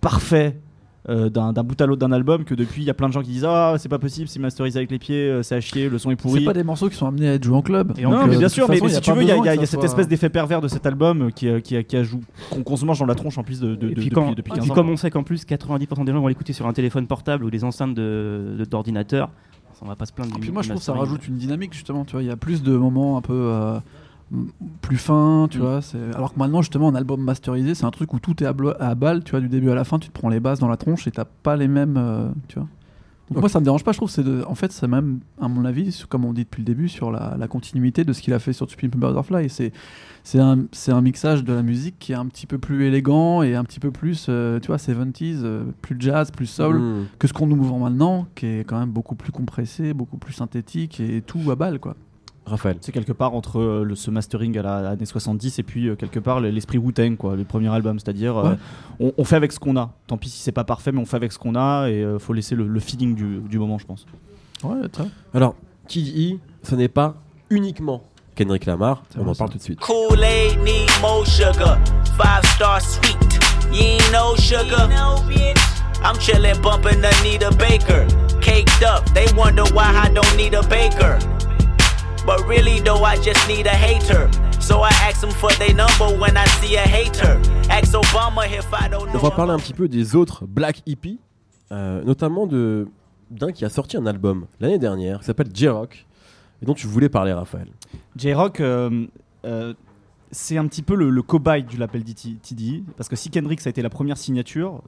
parfait. 0.00 0.60
Euh, 1.08 1.28
d'un 1.28 1.52
bout 1.52 1.78
à 1.80 1.86
l'autre 1.86 2.00
d'un 2.00 2.12
album 2.12 2.44
que 2.44 2.54
depuis 2.54 2.82
il 2.82 2.86
y 2.86 2.90
a 2.90 2.94
plein 2.94 3.08
de 3.08 3.12
gens 3.12 3.20
qui 3.22 3.30
disent 3.30 3.44
ah 3.44 3.74
c'est 3.78 3.90
pas 3.90 3.98
possible 3.98 4.26
c'est 4.26 4.38
masterisé 4.38 4.78
avec 4.78 4.90
les 4.90 4.98
pieds 4.98 5.28
euh, 5.28 5.42
c'est 5.42 5.54
à 5.54 5.60
chier 5.60 5.88
le 5.90 5.98
son 5.98 6.10
est 6.10 6.16
pourri 6.16 6.40
C'est 6.40 6.46
pas 6.46 6.54
des 6.54 6.64
morceaux 6.64 6.88
qui 6.88 6.96
sont 6.96 7.06
amenés 7.06 7.28
à 7.28 7.34
être 7.34 7.44
joués 7.44 7.56
en 7.56 7.62
club. 7.62 7.92
Et 7.98 8.04
non, 8.04 8.26
mais 8.26 8.36
euh, 8.36 8.38
bien 8.38 8.48
sûr, 8.48 8.66
mais, 8.70 8.78
façon, 8.78 8.94
si 8.94 9.00
tu 9.00 9.12
veux, 9.12 9.22
il 9.22 9.28
y 9.28 9.30
a, 9.32 9.36
y 9.54 9.58
y 9.58 9.66
cette 9.66 9.80
soit- 9.80 9.84
espèce 9.84 10.08
d'effet 10.08 10.30
pervers 10.30 10.60
de 10.62 10.68
cet 10.68 10.86
album 10.86 11.30
qui, 11.32 11.48
qui, 11.62 11.84
qui 11.84 11.96
a 11.96 12.02
qu'on 12.50 12.62
qu'on 12.62 12.76
se 12.76 12.84
mange 12.86 12.98
dans 12.98 13.06
la 13.06 13.14
tronche 13.14 13.36
en 13.36 13.42
plus 13.42 13.60
de, 13.60 13.74
de- 13.74 13.86
et 13.88 13.90
de- 13.90 13.94
puis, 13.94 14.04
depuis, 14.04 14.10
quand, 14.10 14.32
depuis 14.32 14.52
et 14.52 14.54
15 14.56 14.62
puis 14.62 14.70
ans. 14.70 14.74
comme 14.74 14.88
on 14.88 14.96
sait 14.96 15.10
qu'en 15.10 15.22
plus 15.24 15.44
90% 15.44 16.04
des 16.06 16.12
gens 16.12 16.20
vont 16.20 16.28
l'écouter 16.28 16.52
sur 16.54 16.66
un 16.66 16.72
téléphone 16.72 17.06
portable 17.06 17.44
ou 17.44 17.50
des 17.50 17.64
enceintes 17.64 17.94
de- 17.94 18.54
de- 18.58 18.64
d'ordinateur, 18.64 19.28
on 19.82 19.88
va 19.88 19.96
pas 19.96 20.06
se 20.06 20.12
plaindre 20.14 20.34
Et 20.36 20.40
puis 20.40 20.50
moi 20.50 20.62
je 20.62 20.68
trouve 20.68 20.80
que 20.80 20.84
ça 20.86 20.94
rajoute 20.94 21.28
une 21.28 21.36
dynamique 21.36 21.74
justement, 21.74 22.06
tu 22.06 22.12
vois, 22.12 22.22
il 22.22 22.28
y 22.28 22.30
a 22.30 22.36
plus 22.36 22.62
de 22.62 22.74
moments 22.74 23.18
un 23.18 23.20
peu 23.20 23.34
euh, 23.34 23.78
plus 24.80 24.96
fins, 24.96 25.46
tu 25.50 25.58
Mm. 25.58 25.60
vois, 25.60 25.80
alors 26.14 26.34
que 26.34 26.38
maintenant 26.38 26.62
justement 26.62 26.88
un 26.88 26.94
album 26.94 27.20
masterisé, 27.22 27.74
c'est 27.74 27.84
un 27.84 27.90
truc 27.90 28.12
où 28.14 28.18
tout 28.18 28.42
est 28.42 28.46
à, 28.46 28.94
balle, 28.94 29.22
tu 29.24 29.32
vois, 29.32 29.40
du 29.40 29.48
début 29.48 29.70
à 29.70 29.74
la 29.74 29.84
fin, 29.84 29.98
tu 29.98 30.08
te 30.08 30.12
prends 30.12 30.28
les 30.28 30.40
basses 30.40 30.58
dans 30.58 30.68
la 30.68 30.76
tronche 30.76 31.06
et 31.06 31.10
t'as 31.10 31.24
pas 31.24 31.56
les 31.56 31.68
mêmes, 31.68 31.96
euh, 31.96 32.28
tu 32.48 32.58
vois. 32.58 32.68
Donc 33.30 33.40
moi 33.40 33.48
ça 33.48 33.58
me 33.58 33.64
dérange 33.64 33.84
pas, 33.84 33.92
je 33.92 33.96
trouve 33.96 34.10
que 34.10 34.14
c'est 34.14 34.22
de- 34.22 34.44
en 34.46 34.54
fait 34.54 34.70
c'est 34.70 34.86
même 34.86 35.20
à 35.40 35.48
mon 35.48 35.64
avis, 35.64 36.04
comme 36.10 36.26
on 36.26 36.34
dit 36.34 36.44
depuis 36.44 36.60
le 36.60 36.66
début 36.66 36.90
sur 36.90 37.10
la, 37.10 37.36
la 37.38 37.48
continuité 37.48 38.04
de 38.04 38.12
ce 38.12 38.20
qu'il 38.20 38.34
a 38.34 38.38
fait 38.38 38.52
sur 38.52 38.66
To 38.66 38.76
Pimp 38.78 38.96
Butterfly, 38.96 39.48
c'est 39.48 40.38
un, 40.38 41.00
mixage 41.00 41.42
de 41.42 41.54
la 41.54 41.62
musique 41.62 41.98
qui 41.98 42.12
est 42.12 42.16
un 42.16 42.26
petit 42.26 42.46
peu 42.46 42.58
plus 42.58 42.84
élégant 42.84 43.42
et 43.42 43.54
un 43.54 43.64
petit 43.64 43.80
peu 43.80 43.90
plus, 43.90 44.26
euh, 44.28 44.60
tu 44.60 44.66
vois, 44.66 44.76
70s, 44.76 45.40
euh, 45.42 45.64
plus 45.80 45.96
jazz, 45.98 46.30
plus 46.30 46.46
soul 46.46 46.76
hmm. 46.76 47.06
que 47.18 47.26
ce 47.26 47.32
qu'on 47.32 47.46
nous 47.46 47.62
vend 47.62 47.78
maintenant, 47.78 48.26
qui 48.34 48.44
est 48.46 48.64
quand 48.64 48.78
même 48.78 48.90
beaucoup 48.90 49.14
plus 49.14 49.32
compressé, 49.32 49.94
beaucoup 49.94 50.18
plus 50.18 50.34
synthétique 50.34 51.00
et 51.00 51.22
tout 51.22 51.50
à 51.50 51.56
balle 51.56 51.78
quoi. 51.78 51.96
Raphaël. 52.46 52.76
C'est 52.82 52.92
quelque 52.92 53.12
part 53.12 53.34
entre 53.34 53.58
euh, 53.58 53.84
le, 53.84 53.94
ce 53.94 54.10
mastering 54.10 54.58
à 54.58 54.62
la 54.62 54.90
années 54.90 55.06
70 55.06 55.58
et 55.58 55.62
puis 55.62 55.88
euh, 55.88 55.96
quelque 55.96 56.18
part 56.18 56.40
l'esprit 56.40 56.76
Wu-Tang, 56.78 57.16
quoi, 57.16 57.36
le 57.36 57.44
premier 57.44 57.68
album. 57.68 57.98
C'est-à-dire, 57.98 58.36
euh, 58.36 58.50
Ouais. 58.50 58.56
on, 59.00 59.12
on 59.16 59.24
fait 59.24 59.36
avec 59.36 59.52
ce 59.52 59.58
qu'on 59.58 59.76
a. 59.76 59.90
Tant 60.06 60.18
pis 60.18 60.28
si 60.28 60.38
c'est 60.38 60.52
pas 60.52 60.64
parfait, 60.64 60.92
mais 60.92 61.00
on 61.00 61.06
fait 61.06 61.16
avec 61.16 61.32
ce 61.32 61.38
qu'on 61.38 61.54
a 61.54 61.88
et 61.88 62.02
euh, 62.02 62.18
faut 62.18 62.32
laisser 62.34 62.54
le, 62.54 62.66
le 62.66 62.80
feeling 62.80 63.14
du, 63.14 63.40
du 63.48 63.58
moment, 63.58 63.78
je 63.78 63.86
pense. 63.86 64.04
Ouais, 64.62 64.88
très. 64.88 65.06
Alors, 65.32 65.54
TDE, 65.88 66.38
ce 66.62 66.74
n'est 66.74 66.88
pas 66.88 67.14
uniquement 67.50 68.02
Kendrick 68.34 68.66
Lamar, 68.66 69.02
on 69.16 69.26
en 69.28 69.32
ça. 69.34 69.38
parle 69.38 69.50
tout 69.52 69.58
de 69.58 69.62
suite. 69.62 69.80
Kool-Aid 69.80 70.58
need 70.64 70.90
more 71.00 71.24
sugar. 71.26 71.78
Five 72.18 72.44
star 72.56 72.80
sweet. 72.80 73.16
You 73.72 73.80
ain't 73.80 74.12
no 74.12 74.34
sugar. 74.36 74.88
I'm 76.02 76.16
chillin' 76.18 76.60
bumpin' 76.60 77.02
Anita 77.02 77.50
Baker. 77.56 78.06
Caked 78.40 78.82
up, 78.82 79.04
they 79.14 79.26
wonder 79.36 79.62
why 79.72 79.84
I 79.94 80.10
don't 80.12 80.36
need 80.36 80.52
a 80.54 80.62
baker. 80.68 81.18
But 82.26 82.40
really 82.48 82.80
though, 82.80 83.04
I 83.04 83.16
just 83.16 83.46
need 83.48 83.66
a 83.66 83.76
hater. 83.76 84.30
So 84.58 84.80
I 84.82 84.88
ask 85.06 85.20
them 85.20 85.30
for 85.30 85.50
their 85.58 85.74
number 85.74 86.08
when 86.18 86.36
I 86.38 86.46
see 86.60 86.76
a 86.76 86.80
hater. 86.80 87.38
Ask 87.68 87.92
Obama 87.92 88.46
if 88.46 88.66
I 88.72 88.88
don't 88.88 89.14
On 89.14 89.18
va 89.18 89.30
parler 89.30 89.52
un 89.52 89.58
petit 89.58 89.74
peu 89.74 89.88
des 89.88 90.16
autres 90.16 90.46
Black 90.46 90.82
Hippies, 90.86 91.20
euh, 91.70 92.02
notamment 92.02 92.46
de 92.46 92.88
d'un 93.30 93.52
qui 93.52 93.64
a 93.66 93.68
sorti 93.68 93.98
un 93.98 94.06
album 94.06 94.46
l'année 94.60 94.78
dernière 94.78 95.18
qui 95.20 95.26
s'appelle 95.26 95.48
J-Rock 95.52 96.06
et 96.62 96.66
dont 96.66 96.74
tu 96.74 96.86
voulais 96.86 97.10
parler, 97.10 97.32
Raphaël. 97.32 97.68
J-Rock, 98.16 98.60
euh, 98.60 99.06
euh, 99.44 99.74
c'est 100.30 100.56
un 100.56 100.66
petit 100.66 100.82
peu 100.82 100.94
le, 100.94 101.10
le 101.10 101.22
cobaye 101.22 101.64
du 101.64 101.76
label 101.76 102.04
TDI, 102.04 102.84
parce 102.96 103.08
que 103.08 103.16
si 103.16 103.28
Kendrick 103.28 103.60
ça 103.60 103.68
a 103.68 103.70
été 103.70 103.82
la 103.82 103.90
première 103.90 104.16
signature, 104.16 104.82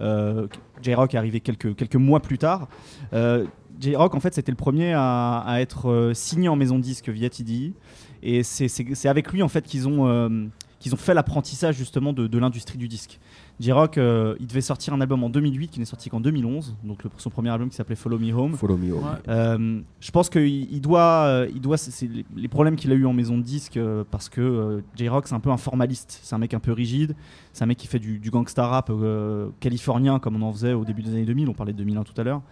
euh, 0.00 0.46
J-Rock 0.82 1.14
est 1.14 1.18
arrivé 1.18 1.40
quelques, 1.40 1.74
quelques 1.74 1.96
mois 1.96 2.20
plus 2.20 2.38
tard. 2.38 2.68
Euh, 3.12 3.44
J-Rock, 3.80 4.14
en 4.14 4.20
fait, 4.20 4.34
c'était 4.34 4.52
le 4.52 4.56
premier 4.56 4.92
à, 4.92 5.38
à 5.40 5.60
être 5.60 5.88
euh, 5.90 6.14
signé 6.14 6.48
en 6.48 6.56
maison 6.56 6.76
de 6.78 6.82
disque 6.82 7.08
via 7.08 7.28
TDI, 7.30 7.74
et 8.22 8.42
c'est- 8.42 8.68
c'est 8.68 8.84
c'est 8.94 9.08
avec 9.08 9.32
lui 9.32 9.42
en 9.42 9.48
fait 9.48 9.64
qu'ils 9.64 9.86
ont, 9.88 10.06
euh, 10.08 10.46
qu'ils 10.80 10.94
ont 10.94 10.98
fait 10.98 11.14
l'apprentissage 11.14 11.76
justement 11.76 12.12
de, 12.12 12.26
de 12.26 12.38
l'industrie 12.38 12.78
du 12.78 12.88
disque. 12.88 13.18
J-Rock, 13.60 13.98
euh, 13.98 14.36
il 14.38 14.46
devait 14.46 14.60
sortir 14.60 14.94
un 14.94 15.00
album 15.00 15.24
en 15.24 15.28
2008 15.30 15.68
qui 15.68 15.80
n'est 15.80 15.84
sorti 15.84 16.08
qu'en 16.10 16.20
2011, 16.20 16.76
donc 16.84 17.02
le- 17.02 17.10
son 17.16 17.28
premier 17.30 17.50
album 17.50 17.68
qui 17.68 17.74
s'appelait 17.74 17.96
Follow 17.96 18.16
Me 18.18 18.32
Home. 18.32 18.52
Follow 18.54 18.76
me 18.76 18.92
home. 18.92 19.02
Ouais. 19.02 19.18
Euh, 19.28 19.80
je 20.00 20.10
pense 20.12 20.30
qu'il 20.30 20.46
il 20.72 20.80
doit, 20.80 21.24
euh, 21.26 21.48
il 21.52 21.60
doit 21.60 21.76
c'est- 21.76 21.90
c'est 21.90 22.08
les- 22.36 22.46
problèmes 22.48 22.76
qu'il 22.76 22.92
a 22.92 22.94
eu 22.94 23.04
en 23.06 23.12
maison 23.12 23.36
de 23.36 23.42
disque 23.42 23.76
euh, 23.76 24.04
parce 24.08 24.28
que 24.28 24.40
euh, 24.40 24.80
J-Rock 24.96 25.26
c'est 25.26 25.34
un 25.34 25.40
peu 25.40 25.50
un 25.50 25.56
formaliste, 25.56 26.20
c'est 26.22 26.36
un 26.36 26.38
mec 26.38 26.54
un 26.54 26.60
peu 26.60 26.70
rigide, 26.72 27.16
c'est 27.52 27.64
un 27.64 27.66
mec 27.66 27.78
qui 27.78 27.88
fait 27.88 27.98
du, 27.98 28.20
du 28.20 28.30
gangsta 28.30 28.64
rap 28.66 28.90
euh, 28.90 29.48
californien 29.58 30.20
comme 30.20 30.40
on 30.40 30.46
en 30.46 30.52
faisait 30.52 30.72
au 30.74 30.84
début 30.84 31.02
des 31.02 31.10
années 31.10 31.24
2000, 31.24 31.48
on 31.48 31.54
parlait 31.54 31.72
de 31.72 31.78
2001 31.78 32.04
tout 32.04 32.20
à 32.20 32.22
l'heure. 32.24 32.42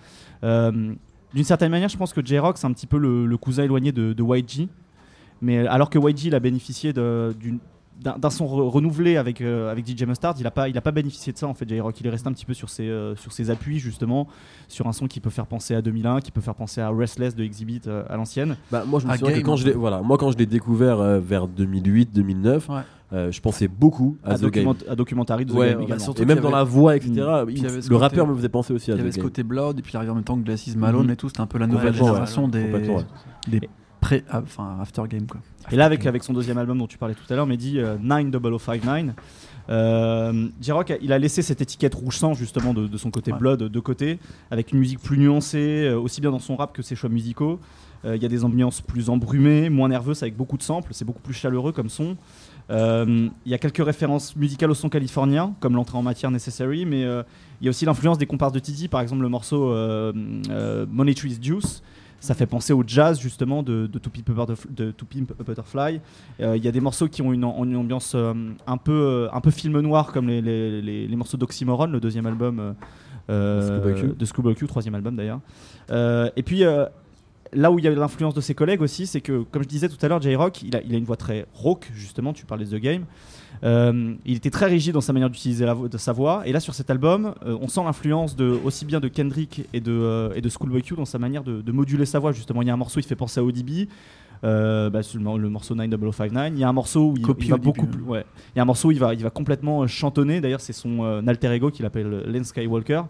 D'une 1.37 1.45
certaine 1.45 1.71
manière, 1.71 1.88
je 1.88 1.97
pense 1.97 2.12
que 2.12 2.25
J-Rock 2.25 2.59
c'est 2.59 2.66
un 2.66 2.73
petit 2.73 2.88
peu 2.88 2.99
le, 2.99 3.26
le 3.26 3.37
cousin 3.37 3.62
éloigné 3.62 3.93
de, 3.93 4.12
de 4.12 4.23
YG, 4.25 4.69
mais 5.40 5.66
alors 5.69 5.88
que 5.90 5.99
YG 5.99 6.25
il 6.25 6.35
a 6.35 6.40
bénéficié 6.40 6.93
d'un 6.93 8.31
son 8.31 8.45
re- 8.47 8.69
renouvelé 8.69 9.16
avec, 9.16 9.40
euh, 9.40 9.71
avec 9.71 9.87
DJ 9.87 10.02
Mustard, 10.05 10.35
il 10.38 10.43
n'a 10.45 10.50
pas, 10.50 10.69
il 10.69 10.76
a 10.76 10.81
pas 10.81 10.90
bénéficié 10.93 11.33
de 11.33 11.38
ça 11.38 11.47
en 11.47 11.55
fait. 11.55 11.69
J-Rock, 11.69 12.00
il 12.00 12.07
est 12.07 12.11
resté 12.11 12.28
un 12.28 12.33
petit 12.33 12.45
peu 12.45 12.55
sur 12.55 12.69
ses, 12.71 12.88
euh, 12.88 13.14
sur 13.16 13.33
ses 13.33 13.50
appuis 13.50 13.78
justement, 13.78 14.28
sur 14.69 14.87
un 14.87 14.93
son 14.93 15.07
qui 15.07 15.21
peut 15.21 15.31
faire 15.31 15.47
penser 15.47 15.75
à 15.75 15.83
2001, 15.83 16.21
qui 16.21 16.31
peut 16.31 16.40
faire 16.40 16.55
penser 16.55 16.81
à 16.81 16.90
Restless 16.90 17.35
de 17.35 17.45
Exhibit 17.45 17.83
euh, 17.87 18.02
à 18.09 18.16
l'ancienne. 18.16 18.57
Bah, 18.73 18.85
moi, 18.87 18.99
je 19.00 19.07
me 19.07 19.16
souviens 19.16 19.35
que 19.38 19.40
quand 19.45 19.57
je 19.57 19.66
l'ai, 19.66 19.73
peu. 19.73 19.78
voilà, 19.78 20.02
moi 20.02 20.16
quand 20.19 20.31
je 20.33 20.38
l'ai 20.38 20.47
découvert 20.47 21.00
euh, 21.00 21.21
vers 21.21 21.47
2008-2009, 21.49 22.71
Ouais. 22.71 22.81
Euh, 23.13 23.31
je 23.31 23.41
pensais 23.41 23.69
beaucoup 23.69 24.17
à, 24.25 24.33
À, 24.33 24.35
The 24.37 24.41
Game. 24.43 24.65
document- 24.65 24.77
à 24.91 24.97
Documentary 24.97 25.45
de 25.45 25.53
The 25.53 25.57
Ouais, 25.57 25.71
Game 25.71 25.83
également. 25.83 26.03
surtout 26.05 26.23
et 26.23 26.25
même 26.27 26.41
dans 26.41 26.51
la 26.51 26.65
voix, 26.65 26.97
etc. 26.97 27.13
Mm. 27.13 27.51
il- 27.51 27.63
le 27.63 27.71
côté- 27.83 27.95
rappeur 27.97 28.27
me 28.27 28.35
faisait 28.35 28.49
penser 28.49 28.73
aussi 28.75 28.91
à 28.91 28.95
Il 28.95 28.97
y 28.97 28.99
The 28.99 29.03
avait 29.03 29.13
ce 29.13 29.17
Game. 29.19 29.27
côté 29.27 29.43
Blood 29.43 29.79
et 29.79 29.83
puis 29.83 29.93
il 29.95 29.97
arrive 29.97 30.11
en 30.11 30.15
même 30.17 30.25
temps 30.25 30.37
que 30.37 30.43
Glasses 30.45 30.75
Malone 30.77 31.07
Mhm. 31.07 31.13
et 31.13 31.17
tout. 31.17 31.29
C'était 31.29 31.41
un 31.41 31.47
peu 31.47 31.59
la 31.59 31.67
nouvelle 31.67 31.95
génération 31.95 32.45
ouais. 32.47 32.51
des, 33.49 33.61
des 33.61 33.69
pré, 34.01 34.25
ah, 34.31 34.41
enfin 34.43 34.79
after 34.81 35.03
game 35.09 35.27
quoi. 35.27 35.41
Et 35.73 35.77
là, 35.77 35.85
avec, 35.87 36.05
avec 36.07 36.23
son 36.23 36.33
deuxième 36.33 36.59
album 36.59 36.79
dont 36.79 36.87
tu 36.87 36.99
parlais 36.99 37.15
tout 37.15 37.25
à 37.33 37.35
l'heure, 37.35 37.47
Mehdi, 37.47 37.79
euh, 37.81 37.97
9059, 38.01 39.15
euh, 39.69 40.49
J-Rock, 40.61 40.93
il 41.03 41.13
a 41.13 41.19
laissé 41.19 41.43
cette 41.43 41.61
étiquette 41.61 41.95
rouge 41.95 42.17
sang 42.19 42.35
justement 42.35 42.73
de, 42.75 42.87
de 42.87 42.97
son 42.97 43.11
côté 43.11 43.33
Ouais. 43.33 43.39
Blood 43.39 43.65
de 43.65 43.81
côté, 43.81 44.19
avec 44.51 44.73
une 44.73 44.79
musique 44.79 45.01
plus 45.01 45.19
nuancée, 45.19 45.87
euh, 45.89 45.99
aussi 45.99 46.21
bien 46.21 46.31
dans 46.31 46.39
son 46.39 46.57
rap 46.57 46.73
que 46.73 46.83
ses 46.83 46.95
choix 46.95 47.11
musicaux. 47.11 47.59
Euh, 48.05 48.15
Il 48.15 48.23
y 48.23 48.27
a 48.27 48.29
des 48.29 48.45
ambiances 48.45 48.81
plus 48.83 49.09
embrumées, 49.11 49.69
moins 49.71 49.89
nerveuses, 49.89 50.23
avec 50.23 50.37
beaucoup 50.37 50.57
de 50.59 50.63
samples, 50.63 50.91
c'est 50.93 51.05
beaucoup 51.05 51.23
plus 51.23 51.35
chaleureux 51.35 51.73
comme 51.73 51.89
son. 51.89 52.17
Euh, 52.70 53.28
Il 53.44 53.50
y 53.52 53.54
a 53.54 53.58
quelques 53.58 53.85
références 53.85 54.35
musicales 54.37 54.70
au 54.70 54.75
son 54.75 54.88
californien, 54.88 55.54
comme 55.61 55.75
l'entrée 55.75 55.99
en 55.99 56.02
matière 56.02 56.30
Necessary, 56.30 56.85
mais 56.85 57.04
euh, 57.04 57.23
il 57.61 57.64
y 57.64 57.68
a 57.68 57.70
aussi 57.70 57.85
l'influence 57.85 58.18
des 58.18 58.26
comparses 58.26 58.52
de 58.52 58.58
Titi, 58.58 58.88
par 58.88 59.00
exemple 59.00 59.23
le 59.23 59.28
morceau 59.28 59.70
euh, 59.70 60.12
Money 60.90 61.14
Trees 61.14 61.38
Juice. 61.40 61.82
Ça 62.18 62.35
fait 62.35 62.46
penser 62.46 62.73
au 62.73 62.82
jazz 62.85 63.20
justement 63.20 63.62
de, 63.62 63.87
de, 63.87 63.99
To, 63.99 64.11
Pimp 64.11 64.30
a 64.30 64.32
Butterf- 64.32 64.75
de 64.75 64.90
To 64.90 65.04
Pimp 65.06 65.32
a 65.38 65.42
Butterfly. 65.44 66.00
Euh, 66.40 66.56
Il 66.56 66.64
y 66.64 66.66
a 66.66 66.73
des 66.73 66.80
morceaux 66.80 67.08
qui 67.08 67.23
ont 67.23 67.32
une, 67.32 67.44
ambiance 67.44 68.14
euh, 68.16 68.32
un, 68.66 68.76
peu, 68.78 68.92
euh, 68.92 69.28
un 69.32 69.40
peu 69.40 69.50
film 69.50 69.78
noir, 69.80 70.12
comme 70.12 70.26
les, 70.26 70.40
les, 70.40 70.80
les- 70.82 71.06
les 71.06 71.16
morceaux 71.16 71.37
d'Oxymoron, 71.37 71.87
le 71.87 72.00
deuxième 72.00 72.26
album 72.26 72.75
de 73.28 74.25
Schoolboy 74.25 74.54
Q, 74.54 74.66
troisième 74.66 74.94
album 74.94 75.14
d'ailleurs. 75.14 75.40
Et 76.37 76.42
puis 76.42 76.62
là 77.53 77.71
où 77.71 77.79
il 77.79 77.85
y 77.85 77.88
a 77.88 77.91
l'influence 77.91 78.35
de 78.35 78.41
ses 78.41 78.55
collègues 78.55 78.83
aussi, 78.83 79.07
c'est 79.07 79.21
que, 79.21 79.43
comme 79.50 79.62
je 79.62 79.69
disais 79.69 79.88
tout 79.88 79.99
à 80.00 80.09
l'heure, 80.09 80.21
J-Rock, 80.21 80.62
il 80.62 80.76
a, 80.76 80.83
il 80.83 80.95
a 80.95 80.99
une 80.99 81.05
voix 81.05 81.17
très 81.17 81.47
rauque, 81.55 81.91
justement, 81.95 82.33
tu 82.33 82.47
parlais 82.47 82.65
de 82.65 82.76
The 82.76 82.81
Game. 82.81 83.05
Euh, 83.65 84.15
il 84.25 84.37
était 84.37 84.50
très 84.50 84.67
rigide 84.67 84.95
dans 84.95 85.00
sa 85.00 85.12
manière 85.12 85.31
d'utiliser 85.31 85.67
de 85.67 85.99
sa 85.99 86.12
voix, 86.12 86.47
et 86.47 86.53
là 86.53 86.61
sur 86.61 86.75
cet 86.75 86.91
album, 86.91 87.35
euh, 87.45 87.57
on 87.61 87.69
sent 87.69 87.83
l'influence 87.85 88.37
de 88.37 88.59
aussi 88.65 88.85
bien 88.85 89.00
de 89.00 89.09
Kendrick 89.09 89.62
et 89.73 89.81
de, 89.81 89.93
euh, 89.93 90.35
et 90.35 90.41
de 90.41 90.49
Schoolboy 90.49 90.83
Q 90.83 90.95
dans 90.95 91.05
sa 91.05 91.19
manière 91.19 91.43
de, 91.43 91.62
de 91.62 91.73
moduler 91.73 92.07
sa 92.07 92.19
voix. 92.19 92.33
Justement, 92.33 92.62
il 92.62 92.69
y 92.69 92.71
a 92.71 92.75
un 92.75 92.79
morceau, 92.79 93.00
il 93.00 93.05
fait 93.05 93.17
penser 93.17 93.41
à 93.41 93.45
ODB, 93.45 93.88
bah, 94.43 95.00
le, 95.00 95.38
le 95.38 95.49
morceau 95.49 95.75
9059. 95.75 96.53
Il 96.53 96.59
y 96.59 96.65
a 96.65 96.69
un 96.69 96.73
morceau 96.73 97.12
où 97.12 97.17
il, 97.17 97.50
va 97.50 97.57
beaucoup 97.57 97.87
plus. 97.87 98.03
Ouais. 98.03 98.25
Il 98.55 98.59
y 98.59 98.61
a 98.61 98.62
un 98.62 98.67
morceau 98.67 98.88
où 98.88 98.93
il 98.93 98.99
va, 98.99 99.15
il 99.15 99.23
va 99.23 99.31
complètement 99.31 99.87
chantonner. 99.87 100.41
D'ailleurs, 100.41 100.61
c'est 100.61 100.73
son 100.73 101.26
alter 101.26 101.53
ego 101.53 101.71
qu'il 101.71 101.87
appelle 101.87 102.25
Len 102.26 102.45
Skywalker, 102.45 103.03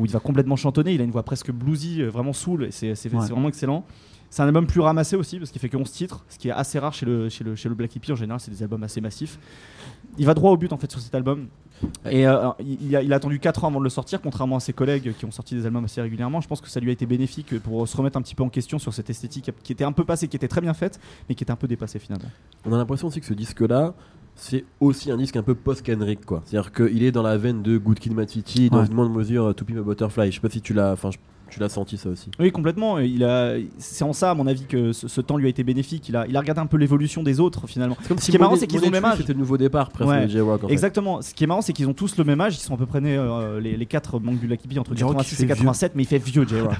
où 0.00 0.06
il 0.06 0.10
va 0.10 0.18
complètement 0.20 0.56
chantonner. 0.56 0.94
Il 0.94 1.00
a 1.00 1.04
une 1.04 1.10
voix 1.10 1.22
presque 1.22 1.50
bluesy, 1.52 2.00
euh, 2.02 2.08
vraiment 2.10 2.32
soul, 2.32 2.64
et 2.64 2.70
c'est 2.70 2.88
Ouais. 3.12 3.26
vraiment 3.28 3.48
excellent. 3.48 3.84
C'est 4.30 4.42
un 4.42 4.46
album 4.46 4.66
plus 4.66 4.80
ramassé 4.80 5.16
aussi, 5.16 5.38
parce 5.38 5.50
qu'il 5.50 5.60
fait 5.60 5.68
que 5.68 5.76
11 5.76 5.90
titres, 5.90 6.24
ce 6.28 6.38
qui 6.38 6.48
est 6.48 6.52
assez 6.52 6.78
rare 6.78 6.94
chez 6.94 7.04
le, 7.04 7.28
chez 7.28 7.42
le, 7.44 7.56
chez 7.56 7.68
le 7.68 7.74
Black 7.74 7.94
Hippie 7.96 8.12
en 8.12 8.16
général, 8.16 8.38
c'est 8.40 8.50
des 8.52 8.62
albums 8.62 8.82
assez 8.84 9.00
massifs. 9.00 9.38
Il 10.18 10.24
va 10.26 10.34
droit 10.34 10.52
au 10.52 10.56
but 10.56 10.72
en 10.72 10.76
fait 10.78 10.90
sur 10.90 11.00
cet 11.00 11.14
album. 11.14 11.48
Et 12.08 12.26
euh, 12.28 12.50
il, 12.60 12.94
a, 12.94 13.02
il 13.02 13.12
a 13.12 13.16
attendu 13.16 13.40
4 13.40 13.64
ans 13.64 13.68
avant 13.68 13.78
de 13.80 13.84
le 13.84 13.90
sortir, 13.90 14.20
contrairement 14.20 14.56
à 14.56 14.60
ses 14.60 14.72
collègues 14.72 15.14
qui 15.18 15.24
ont 15.24 15.30
sorti 15.32 15.54
des 15.56 15.66
albums 15.66 15.84
assez 15.84 16.00
régulièrement. 16.00 16.40
Je 16.40 16.46
pense 16.46 16.60
que 16.60 16.68
ça 16.68 16.78
lui 16.78 16.90
a 16.90 16.92
été 16.92 17.06
bénéfique 17.06 17.58
pour 17.60 17.88
se 17.88 17.96
remettre 17.96 18.18
un 18.18 18.22
petit 18.22 18.34
peu 18.36 18.42
en 18.44 18.50
question 18.50 18.78
sur 18.78 18.94
cette 18.94 19.10
esthétique 19.10 19.50
qui 19.64 19.72
était 19.72 19.84
un 19.84 19.92
peu 19.92 20.04
passée, 20.04 20.28
qui 20.28 20.36
était 20.36 20.46
très 20.48 20.60
bien 20.60 20.74
faite, 20.74 21.00
mais 21.28 21.34
qui 21.34 21.42
était 21.42 21.50
un 21.52 21.56
peu 21.56 21.66
dépassée 21.66 21.98
finalement. 21.98 22.28
On 22.66 22.72
a 22.72 22.76
l'impression 22.76 23.08
aussi 23.08 23.20
que 23.20 23.26
ce 23.26 23.34
disque-là, 23.34 23.94
c'est 24.42 24.64
aussi 24.80 25.10
un 25.10 25.18
disque 25.18 25.36
un 25.36 25.42
peu 25.42 25.54
post-Kendrick, 25.54 26.24
quoi. 26.24 26.42
C'est-à-dire 26.46 26.72
qu'il 26.72 27.02
est 27.02 27.12
dans 27.12 27.22
la 27.22 27.36
veine 27.36 27.62
de 27.62 27.76
Good 27.76 27.98
Kid, 27.98 28.14
Mad 28.14 28.28
City, 28.30 28.70
dans 28.70 28.80
Ouais. 28.80 28.86
une 28.86 28.94
moindre 28.94 29.12
mesure 29.14 29.44
euh, 29.48 29.52
To 29.52 29.66
a 29.68 29.82
Butterfly. 29.82 30.30
Je 30.30 30.36
sais 30.36 30.40
pas 30.40 30.48
si 30.48 30.62
tu 30.62 30.72
l'as, 30.72 30.92
enfin, 30.92 31.10
je- 31.10 31.18
tu 31.50 31.60
l'as 31.60 31.68
senti 31.68 31.96
ça 31.96 32.08
aussi. 32.08 32.30
Oui, 32.38 32.50
complètement. 32.52 32.98
Il 32.98 33.24
a, 33.24 33.54
c'est 33.78 34.04
en 34.04 34.12
ça, 34.12 34.30
à 34.30 34.34
mon 34.34 34.46
avis, 34.46 34.64
que 34.64 34.92
ce, 34.92 35.08
ce 35.08 35.20
temps 35.20 35.36
lui 35.36 35.46
a 35.46 35.48
été 35.50 35.64
bénéfique. 35.64 36.08
Il 36.08 36.16
a, 36.16 36.26
il 36.26 36.36
a 36.36 36.40
regardé 36.40 36.60
un 36.60 36.66
peu 36.66 36.76
l'évolution 36.76 37.22
des 37.22 37.40
autres 37.40 37.66
finalement. 37.66 37.96
comme 38.08 38.18
Ce 38.18 38.30
qui 38.30 38.36
est 38.36 38.38
marrant, 38.38 38.56
c'est 38.56 38.66
qu'ils 38.66 38.80
ont 38.80 38.86
le 38.86 38.90
même 38.90 39.04
âge. 39.04 39.18
C'était 39.18 39.32
le 39.32 39.38
nouveau 39.38 39.56
départ 39.56 39.90
presque 39.90 40.10
Ouais. 40.10 40.40
en 40.40 40.58
fait. 40.58 40.72
Exactement. 40.72 41.22
Ce 41.22 41.34
qui 41.34 41.44
est 41.44 41.46
marrant, 41.46 41.62
c'est 41.62 41.72
qu'ils 41.72 41.88
ont 41.88 41.94
tous 41.94 42.16
le 42.16 42.24
même 42.24 42.40
âge. 42.40 42.56
Ils 42.56 42.60
sont 42.60 42.74
à 42.74 42.76
peu 42.78 42.86
près 42.86 43.00
nés, 43.00 43.16
euh, 43.16 43.60
les, 43.60 43.76
les 43.76 43.86
quatre 43.86 44.18
manques 44.18 44.38
du 44.40 44.46
Lucky 44.46 44.68
Bee 44.68 44.78
entre 44.78 44.94
J-Rock, 44.96 45.16
86 45.16 45.38
il 45.38 45.44
et 45.44 45.46
fait 45.46 45.54
87, 45.54 45.92
mais 45.94 46.02
il 46.02 46.06
fait 46.06 46.18
vieux, 46.18 46.46
J-Rock. 46.46 46.72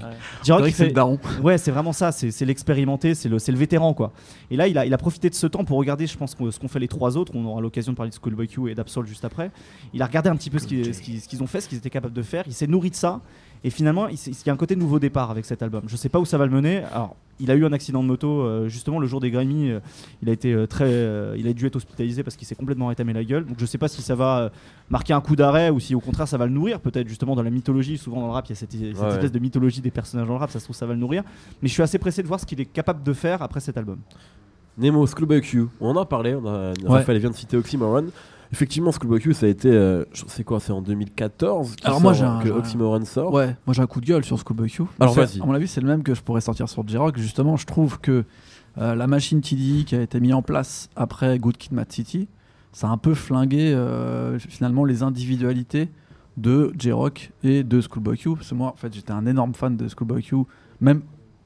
J-Rock, 0.45 0.71
c'est 0.73 0.87
le 0.87 0.93
daron. 0.93 1.19
Ouais, 1.43 1.59
c'est 1.59 1.71
vraiment 1.71 1.93
ça. 1.93 2.13
C'est 2.13 2.45
l'expérimenté, 2.45 3.15
c'est 3.15 3.29
le, 3.29 3.39
vétéran, 3.57 3.95
quoi. 3.95 4.13
Et 4.51 4.57
là, 4.57 4.69
il 4.69 4.79
a, 4.79 4.87
il 4.87 4.95
a 4.95 4.99
profité 4.99 5.29
de 5.29 5.35
ce 5.35 5.47
temps 5.47 5.65
pour 5.65 5.79
regarder, 5.79 6.07
je 6.07 6.17
pense, 6.17 6.37
ce 6.39 6.59
qu'ont 6.59 6.69
fait 6.69 6.79
les 6.79 6.89
trois 6.89 7.17
autres. 7.17 7.33
On 7.35 7.45
aura 7.45 7.61
l'occasion 7.61 7.93
de 7.93 7.97
parler 7.97 8.11
de 8.11 8.17
Schoolboy 8.17 8.49
Q 8.49 8.71
et 8.71 8.75
d'Absol 8.75 9.07
juste 9.07 9.25
après. 9.25 9.51
Il 9.93 10.03
a 10.03 10.07
regardé 10.07 10.31
un 10.31 10.37
petit 10.37 10.51
peu 10.51 10.59
ce 10.59 10.67
qu'ils 10.67 11.43
ont 11.43 11.47
fait, 11.47 11.61
ce 11.61 11.69
qu'ils 11.69 11.79
étaient 11.79 11.91
capables 11.91 12.15
de 12.15 12.23
faire. 12.23 12.45
Il 12.47 12.55
s'est 12.55 12.67
nourri 12.67 12.91
de 12.91 12.95
ça. 12.95 13.21
Et 13.63 13.71
finalement, 13.71 14.09
il, 14.09 14.17
y 14.17 14.51
a 14.51 14.53
un 14.53 14.57
côté 14.57 14.75
nouveau 14.75 14.99
départ 14.99 15.31
avec 15.31 15.45
cet 15.45 15.63
album. 15.63 15.83
Je 15.87 15.97
sais 15.97 16.09
pas 16.09 16.19
où 16.19 16.25
ça 16.25 16.39
va 16.39 16.47
le 16.47 16.53
mener. 16.53 16.83
Alors, 16.93 17.15
il 17.41 17.51
a 17.51 17.55
eu 17.55 17.65
un 17.65 17.73
accident 17.73 18.03
de 18.03 18.09
moto 18.09 18.41
euh, 18.43 18.69
justement 18.69 18.99
le 18.99 19.07
jour 19.07 19.21
des 19.21 19.31
Grammy. 19.31 19.71
euh, 19.71 19.81
il 20.23 20.29
a 20.29 20.33
été 20.33 20.53
euh, 20.53 20.67
très, 20.67 20.91
il 21.39 21.47
a 21.47 21.53
dû 21.53 21.67
être 21.67 21.77
hospitalisé 21.77 22.23
parce 22.23 22.37
qu'il 22.37 22.47
s'est 22.47 22.55
complètement 22.55 22.87
rétamé 22.87 23.13
la 23.13 23.25
gueule. 23.25 23.45
Donc, 23.45 23.57
je 23.59 23.67
sais 23.67 23.79
pas 23.79 23.89
si 23.89 24.01
ça 24.03 24.15
va 24.15 24.51
marquer 24.89 25.13
un 25.13 25.21
coup 25.21 25.37
d'arrêt 25.37 25.71
ou 25.71 25.79
si 25.79 25.95
au 25.95 26.01
contraire 26.01 26.27
ça 26.29 26.39
va 26.39 26.47
le 26.47 26.53
nourrir. 26.53 26.81
Peut-être 26.81 27.09
justement 27.09 27.37
dans 27.37 27.43
la 27.43 27.51
mythologie. 27.51 27.99
Souvent 27.99 28.21
dans 28.21 28.27
le 28.29 28.33
rap, 28.33 28.47
il 28.47 28.51
y 28.51 28.53
a 28.53 28.57
cette, 28.57 28.73
cette 28.73 28.81
Ouais, 28.81 28.89
espèce 28.89 29.25
ouais. 29.25 29.31
de 29.31 29.39
mythologie 29.39 29.81
des 29.81 29.91
personnages 29.91 30.27
dans 30.27 30.35
le 30.35 30.41
rap. 30.41 30.51
Ça 30.51 30.59
se 30.59 30.65
trouve, 30.65 30.77
ça 30.77 30.87
va 30.87 30.95
le 30.95 31.01
nourrir. 31.01 31.23
Mais 31.63 31.69
je 31.69 31.75
suis 31.75 31.83
assez 31.83 31.99
pressé 31.99 32.23
de 32.23 32.29
voir 32.29 32.41
ce 32.41 32.47
qu'il 32.47 32.61
est 32.61 32.67
capable 32.67 33.03
de 33.03 33.13
faire 33.13 33.43
après 33.43 33.61
cet 33.61 33.77
album. 33.77 33.99
Nemo, 34.79 35.07
Q, 35.07 35.67
on 35.81 35.91
en 35.91 36.01
a 36.01 36.07
parlé, 36.07 36.35
on 36.35 36.47
a, 36.47 36.73
Raphaël 36.87 37.19
vient 37.19 37.31
de 37.31 37.37
citer 37.37 37.57
Oxymoron. 37.57 38.07
Effectivement, 38.53 38.91
Schoolboy 38.91 39.21
Q, 39.21 39.33
ça 39.35 39.47
a 39.47 39.49
été. 39.49 39.71
euh, 39.71 40.05
je- 40.13 40.25
c'est 40.27 40.43
quoi 40.43 40.59
C'est 40.59 40.73
en 40.73 40.83
2014 40.83 41.77
qu'il 41.77 41.87
Alors 41.87 42.01
moi, 42.01 42.15
sort, 42.15 42.19
j'ai 42.43 42.49
un- 42.49 42.53
que 42.53 42.59
Oxymoron 42.59 43.05
sort. 43.05 43.33
Ouais, 43.33 43.57
moi 43.67 43.75
j'ai 43.75 43.83
un 43.83 43.87
coup 43.87 44.01
de 44.01 44.07
gueule 44.07 44.25
sur 44.25 44.37
Schoolboy 44.39 44.69
Q. 44.71 44.83
Alors, 44.99 45.15
vas-y. 45.15 45.41
À 45.41 45.47
mon 45.47 45.53
avis, 45.55 45.69
c'est 45.69 45.81
le 45.81 45.87
même 45.87 46.03
que 46.03 46.15
je 46.15 46.21
pourrais 46.23 46.41
sortir 46.41 46.69
sur 46.69 46.87
J-Rock. 46.87 47.17
Justement, 47.19 47.57
je 47.57 47.67
trouve 47.67 48.01
que 48.01 48.25
euh, 48.79 48.95
la 48.95 49.07
machine 49.07 49.41
TDI 49.41 49.85
qui 49.85 49.95
a 49.95 50.03
été 50.03 50.19
mise 50.21 50.33
en 50.35 50.43
place 50.43 50.89
après 50.97 51.39
Good 51.39 51.57
Kid, 51.59 51.73
Mad 51.73 51.91
City, 51.93 52.29
ça 52.73 52.89
a 52.89 52.91
un 52.91 52.99
peu 52.99 53.15
flingué 53.15 53.73
euh, 53.73 54.39
finalement 54.41 54.85
les 54.85 55.03
individualités 55.05 55.89
de 56.37 56.73
J-Rock 56.79 57.31
et 57.45 57.63
de 57.63 57.81
Schoolboy 57.81 58.17
Q. 58.19 58.35
Parce 58.35 58.51
que 58.51 58.55
moi, 58.55 58.69
en 58.69 58.77
fait, 58.77 58.93
j'étais 58.95 59.13
un 59.13 59.27
énorme 59.27 59.55
fan 59.55 59.77
de 59.77 59.87
Schoolboy 59.89 60.23
Q, 60.25 60.37
même 60.81 61.03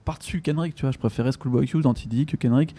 par-dessus 0.07 0.41
Kendrick, 0.43 0.75
tu 0.75 0.83
vois. 0.83 0.91
Je 0.91 0.99
préférais 0.99 1.33
Schoolboy 1.33 1.67
Q 1.67 1.81
dans 1.83 1.93
TDI 1.95 2.25
que 2.27 2.37
Kendrick. 2.37 2.75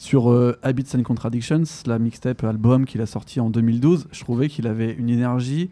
Sur 0.00 0.30
euh, 0.30 0.56
Habits 0.62 0.96
and 0.96 1.02
Contradictions, 1.02 1.64
la 1.86 1.98
mixtape 1.98 2.44
album 2.44 2.84
qu'il 2.86 3.00
a 3.00 3.06
sorti 3.06 3.40
en 3.40 3.50
2012, 3.50 4.06
je 4.12 4.20
trouvais 4.20 4.48
qu'il 4.48 4.68
avait 4.68 4.92
une 4.92 5.10
énergie 5.10 5.70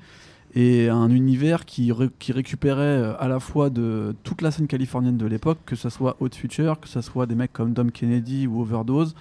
et 0.56 0.88
un 0.88 1.10
univers 1.10 1.64
qui, 1.64 1.92
ré- 1.92 2.10
qui 2.18 2.32
récupérait 2.32 2.80
euh, 2.82 3.12
à 3.20 3.28
la 3.28 3.38
fois 3.38 3.70
de 3.70 4.16
toute 4.24 4.42
la 4.42 4.50
scène 4.50 4.66
californienne 4.66 5.16
de 5.16 5.26
l'époque, 5.26 5.58
que 5.64 5.76
ce 5.76 5.90
soit 5.90 6.16
Hot 6.18 6.30
Future, 6.34 6.80
que 6.80 6.88
ce 6.88 7.00
soit 7.02 7.26
des 7.26 7.36
mecs 7.36 7.52
comme 7.52 7.72
Dom 7.72 7.92
Kennedy 7.92 8.48
ou 8.48 8.62
Overdose, 8.62 9.14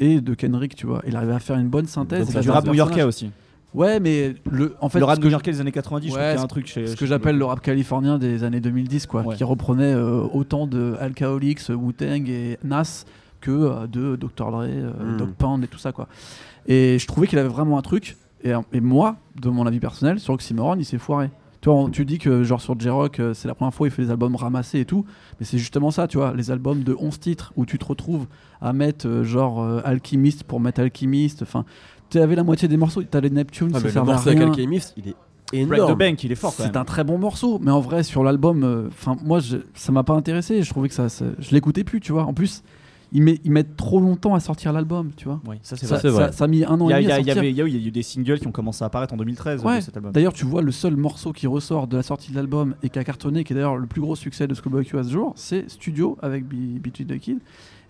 et 0.00 0.20
de 0.20 0.34
Kendrick, 0.34 0.74
tu 0.74 0.86
vois. 0.86 1.02
Il 1.06 1.14
arrivait 1.14 1.34
à 1.34 1.38
faire 1.40 1.56
une 1.58 1.68
bonne 1.68 1.86
synthèse. 1.86 2.28
Ça, 2.30 2.40
du 2.40 2.50
rap 2.50 2.66
new-yorkais 2.66 3.02
aussi. 3.04 3.30
Ouais, 3.74 4.00
mais 4.00 4.34
le, 4.50 4.74
en 4.80 4.88
fait, 4.88 4.98
le 4.98 5.04
rap 5.04 5.22
new-yorkais 5.22 5.52
des 5.52 5.60
années 5.60 5.70
90, 5.72 6.06
je 6.08 6.12
trouve 6.12 6.20
Ouais, 6.24 6.30
qu'il 6.30 6.38
y 6.38 6.40
a 6.40 6.44
un 6.44 6.46
truc 6.48 6.66
chez. 6.66 6.86
ce 6.88 6.96
que 6.96 7.06
j'appelle 7.06 7.36
le 7.38 7.44
rap 7.44 7.60
californien 7.60 8.18
des 8.18 8.42
années 8.42 8.60
2010, 8.60 9.06
quoi, 9.06 9.22
Ouais. 9.22 9.36
qui 9.36 9.44
reprenait 9.44 9.92
euh, 9.92 10.22
autant 10.32 10.66
de 10.66 10.94
Alcoholics, 10.98 11.68
Wu-Tang 11.68 12.28
et 12.28 12.58
Nas 12.64 13.04
que 13.40 13.50
euh, 13.50 13.86
de 13.86 14.16
Dr. 14.16 14.50
Dre, 14.50 14.64
euh, 14.68 15.14
Mm. 15.14 15.16
Dog 15.18 15.30
Pound 15.38 15.64
et 15.64 15.68
tout 15.68 15.78
ça, 15.78 15.92
quoi. 15.92 16.08
Et 16.66 16.98
je 16.98 17.06
trouvais 17.06 17.26
qu'il 17.26 17.38
avait 17.38 17.48
vraiment 17.48 17.78
un 17.78 17.82
truc. 17.82 18.16
Et, 18.44 18.52
et 18.72 18.80
moi, 18.80 19.16
de 19.40 19.48
mon 19.50 19.66
avis 19.66 19.80
personnel, 19.80 20.20
sur 20.20 20.34
Oxymoron, 20.34 20.76
il 20.78 20.84
s'est 20.84 20.98
foiré. 20.98 21.30
Tu 21.60 21.68
vois, 21.68 21.78
on- 21.78 21.88
tu 21.88 22.04
dis 22.04 22.18
que 22.18 22.44
genre 22.44 22.60
sur 22.60 22.78
J-Rock, 22.78 23.18
euh, 23.18 23.34
c'est 23.34 23.48
la 23.48 23.54
première 23.54 23.74
fois 23.74 23.84
où 23.84 23.88
il 23.88 23.90
fait 23.90 24.02
des 24.02 24.10
albums 24.12 24.36
ramassés 24.36 24.78
et 24.80 24.84
tout, 24.84 25.04
mais 25.40 25.46
c'est 25.46 25.58
justement 25.58 25.90
ça, 25.90 26.06
tu 26.06 26.16
vois, 26.18 26.32
les 26.32 26.52
albums 26.52 26.84
de 26.84 26.94
11 26.96 27.18
titres 27.18 27.52
où 27.56 27.66
tu 27.66 27.78
te 27.78 27.84
retrouves 27.84 28.26
à 28.60 28.72
mettre 28.72 29.08
euh, 29.08 29.24
genre 29.24 29.60
euh, 29.60 29.80
Alchemist 29.84 30.44
pour 30.44 30.60
mettre 30.60 30.80
Alchemist, 30.80 31.42
enfin, 31.42 31.64
tu 32.10 32.18
avais 32.20 32.36
la 32.36 32.44
moitié 32.44 32.68
des 32.68 32.76
morceaux, 32.76 33.02
t'as 33.02 33.20
les 33.20 33.30
Neptunes, 33.30 33.72
Ah, 33.74 33.80
ça 33.80 34.00
à 34.02 34.14
avec 34.20 34.38
rien. 34.38 34.48
Alchemist, 34.50 34.94
il 34.96 35.08
est 35.08 35.16
Break 35.50 35.68
the 35.68 35.74
énorme. 35.84 35.94
Bank, 35.98 36.22
il 36.22 36.30
est 36.30 36.36
fort 36.36 36.52
C'est 36.52 36.76
un 36.76 36.84
très 36.84 37.02
bon 37.02 37.18
morceau, 37.18 37.58
mais 37.60 37.72
en 37.72 37.80
vrai 37.80 38.04
sur 38.04 38.22
l'album, 38.22 38.62
euh, 38.62 38.88
moi 39.24 39.40
je- 39.40 39.56
ça 39.74 39.90
m'a 39.90 40.04
pas 40.04 40.12
intéressé. 40.14 40.62
Je 40.62 40.70
trouvais 40.70 40.88
que 40.88 40.94
ça, 40.94 41.08
ça- 41.08 41.24
je 41.40 41.50
l'écoutais 41.52 41.82
plus, 41.84 41.98
tu 42.00 42.12
vois. 42.12 42.22
En 42.24 42.34
plus, 42.34 42.62
ils, 43.12 43.22
met- 43.22 43.40
ils 43.44 43.50
mettent 43.50 43.76
trop 43.76 44.00
longtemps 44.00 44.34
à 44.34 44.40
sortir 44.40 44.72
l'album, 44.72 45.10
tu 45.16 45.24
vois. 45.26 45.40
Oui, 45.48 45.56
ça 45.62 45.76
c'est 45.76 45.86
vrai. 45.86 45.98
c'est 46.00 46.08
vrai. 46.08 46.26
ça- 46.26 46.32
ça 46.32 46.44
a 46.44 46.46
mis 46.46 46.64
un 46.64 46.80
an 46.80 46.88
Il 46.88 46.90
y, 46.90 46.94
a, 46.94 46.98
et 47.00 47.02
demi 47.02 47.04
il 47.04 47.10
y 47.10 47.14
sortir. 47.24 47.38
avait- 47.38 47.50
il 47.50 47.56
y 47.56 47.60
a 47.60 47.64
eu- 47.64 47.68
il 47.68 47.80
y 47.80 47.84
a 47.84 47.88
eu 47.88 47.90
des 47.90 48.02
singles 48.02 48.38
qui 48.38 48.46
ont 48.46 48.52
commencé 48.52 48.82
à 48.84 48.86
apparaître 48.88 49.14
en 49.14 49.16
2013 49.16 49.64
Ouais. 49.64 49.76
de 49.78 49.80
cet 49.82 49.96
album. 49.96 50.12
D'ailleurs, 50.12 50.32
tu 50.32 50.44
vois 50.44 50.62
le 50.62 50.72
seul 50.72 50.96
morceau 50.96 51.32
qui 51.32 51.46
ressort 51.46 51.86
de 51.86 51.96
la 51.96 52.02
sortie 52.02 52.30
de 52.30 52.36
l'album 52.36 52.74
et 52.82 52.88
qui 52.90 52.98
a 52.98 53.04
cartonné, 53.04 53.44
qui 53.44 53.52
est 53.52 53.56
d'ailleurs 53.56 53.76
le 53.76 53.86
plus 53.86 54.00
gros 54.00 54.16
succès 54.16 54.46
de 54.46 54.54
Schoolboy 54.54 54.84
Q 54.84 54.98
à 54.98 55.04
ce 55.04 55.10
jour, 55.10 55.32
c'est 55.36 55.68
Studio 55.70 56.16
avec 56.22 56.44
BG 56.46 57.04
the 57.06 57.18
Kid. 57.18 57.38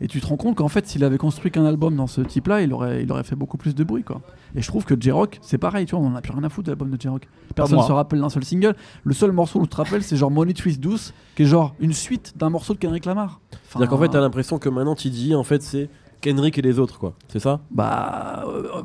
Et 0.00 0.06
tu 0.06 0.20
te 0.20 0.26
rends 0.26 0.36
compte 0.36 0.56
qu'en 0.56 0.68
fait, 0.68 0.86
s'il 0.86 1.02
avait 1.02 1.18
construit 1.18 1.50
qu'un 1.50 1.64
album 1.64 1.96
dans 1.96 2.06
ce 2.06 2.20
type-là, 2.20 2.62
il 2.62 2.72
aurait, 2.72 3.02
il 3.02 3.10
aurait 3.10 3.24
fait 3.24 3.34
beaucoup 3.34 3.56
plus 3.56 3.74
de 3.74 3.82
bruit, 3.82 4.04
quoi. 4.04 4.20
Et 4.54 4.62
je 4.62 4.68
trouve 4.68 4.84
que 4.84 4.94
J-Rock, 4.98 5.38
c'est 5.42 5.58
pareil, 5.58 5.86
tu 5.86 5.96
vois, 5.96 6.04
on 6.04 6.08
en 6.08 6.14
a 6.14 6.20
plus 6.20 6.32
rien 6.32 6.44
à 6.44 6.48
foutre 6.48 6.66
de 6.66 6.70
l'album 6.70 6.90
de 6.90 7.00
J-Rock. 7.00 7.28
Personne 7.54 7.78
ne 7.78 7.82
se 7.82 7.92
rappelle 7.92 8.20
d'un 8.20 8.28
seul 8.28 8.44
single. 8.44 8.76
Le 9.02 9.14
seul 9.14 9.32
morceau 9.32 9.58
où 9.58 9.62
tu 9.64 9.70
te 9.70 9.76
rappelles, 9.76 10.02
c'est 10.02 10.16
genre 10.16 10.30
Money 10.30 10.54
Twist 10.54 10.80
Douce, 10.80 11.12
qui 11.34 11.42
est 11.42 11.46
genre 11.46 11.74
une 11.80 11.92
suite 11.92 12.34
d'un 12.36 12.50
morceau 12.50 12.74
de 12.74 12.78
Kendrick 12.78 13.04
Lamar. 13.06 13.40
Enfin, 13.50 13.60
C'est-à-dire 13.70 13.88
qu'en 13.88 13.98
fait, 13.98 14.08
t'as 14.08 14.20
l'impression 14.20 14.58
que 14.58 14.68
maintenant, 14.68 14.94
TDI, 14.94 15.34
en 15.34 15.42
fait, 15.42 15.62
c'est 15.62 15.90
Kendrick 16.20 16.56
et 16.58 16.62
les 16.62 16.78
autres, 16.78 16.98
quoi. 16.98 17.14
C'est 17.28 17.40
ça? 17.40 17.60
Bah, 17.70 18.44
euh, 18.46 18.82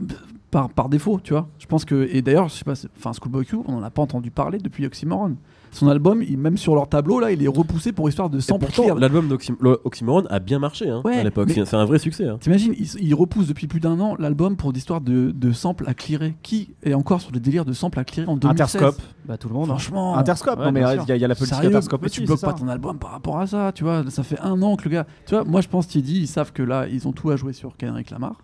par, 0.53 0.69
par 0.69 0.87
défaut, 0.89 1.19
tu 1.21 1.33
vois. 1.33 1.47
Je 1.59 1.65
pense 1.65 1.83
que. 1.83 2.07
Et 2.11 2.21
d'ailleurs, 2.21 2.47
je 2.47 2.53
sais 2.53 2.63
pas, 2.63 2.73
enfin, 2.97 3.11
Schoolboy 3.11 3.45
Q, 3.45 3.57
on 3.67 3.75
en 3.75 3.83
a 3.83 3.89
pas 3.89 4.01
entendu 4.01 4.31
parler 4.31 4.57
depuis 4.59 4.85
Oxymoron. 4.85 5.35
Son 5.71 5.87
album, 5.87 6.21
il- 6.21 6.37
même 6.37 6.55
sur 6.55 6.75
leur 6.75 6.87
tableau, 6.87 7.19
là, 7.19 7.31
il 7.31 7.43
est 7.43 7.47
repoussé 7.47 7.91
pour 7.93 8.07
histoire 8.07 8.29
de 8.29 8.37
Et 8.37 8.41
s'amplifier. 8.41 8.83
pourtant, 8.85 8.99
l'album 8.99 9.27
d'Oxymoron 9.27 10.25
a 10.29 10.37
bien 10.39 10.59
marché 10.59 10.87
hein, 10.87 11.01
Ouais, 11.03 11.17
à 11.17 11.23
l'époque. 11.23 11.49
C'est 11.51 11.73
un 11.73 11.85
vrai 11.85 11.97
succès. 11.97 12.27
hein. 12.27 12.37
T'imagines, 12.39 12.75
il, 12.77 12.87
il 13.01 13.15
repousse 13.15 13.47
depuis 13.47 13.65
plus 13.67 13.79
d'un 13.79 13.99
an 13.99 14.15
l'album 14.19 14.55
pour 14.55 14.71
d'histoire 14.71 15.01
de, 15.01 15.31
de 15.31 15.51
samples 15.51 15.85
à 15.87 15.95
clearer. 15.95 16.35
Qui 16.43 16.75
est 16.83 16.93
encore 16.93 17.21
sur 17.21 17.31
des 17.31 17.39
délires 17.39 17.65
de 17.65 17.73
samples 17.73 17.99
à 17.99 18.03
clearer 18.03 18.27
en 18.29 18.37
2016 18.37 18.75
Interscope. 18.75 19.01
Bah, 19.25 19.37
tout 19.37 19.47
le 19.47 19.55
monde. 19.55 19.63
hein. 19.63 19.67
Franchement. 19.77 20.15
Interscope, 20.15 20.59
Ouais, 20.59 20.65
non 20.65 20.71
mais 20.71 20.81
il 20.81 20.83
y, 20.83 21.11
a- 21.11 21.15
il 21.15 21.21
y 21.21 21.25
a 21.25 21.27
la 21.27 21.33
politique 21.33 21.55
Sérieux, 21.55 21.69
Interscope 21.69 22.01
mais 22.01 22.05
aussi. 22.07 22.19
tu 22.19 22.25
bloques 22.27 22.41
pas 22.41 22.53
ton 22.53 22.67
album 22.67 22.99
par 22.99 23.09
rapport 23.11 23.39
à 23.39 23.47
ça, 23.47 23.71
tu 23.73 23.83
vois. 23.83 24.03
Ça 24.09 24.21
fait 24.21 24.39
un 24.41 24.61
an 24.61 24.75
que 24.75 24.83
le 24.83 24.91
gars. 24.91 25.07
Tu 25.25 25.33
vois, 25.33 25.43
moi 25.43 25.61
je 25.61 25.69
pense 25.69 25.87
dit 25.87 26.01
ils 26.19 26.27
savent 26.27 26.51
que 26.53 26.61
là, 26.61 26.87
ils 26.87 27.07
ont 27.07 27.13
tout 27.13 27.31
à 27.31 27.35
jouer 27.35 27.53
sur 27.53 27.75
Kendrick 27.77 28.11
Lamar. 28.11 28.35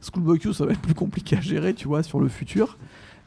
Schoolboy 0.00 0.38
Q, 0.38 0.52
ça 0.52 0.66
va 0.66 0.72
être 0.72 0.80
plus 0.80 0.94
compliqué 0.94 1.36
à 1.36 1.40
gérer, 1.40 1.74
tu 1.74 1.88
vois, 1.88 2.02
sur 2.02 2.20
le 2.20 2.28
futur. 2.28 2.78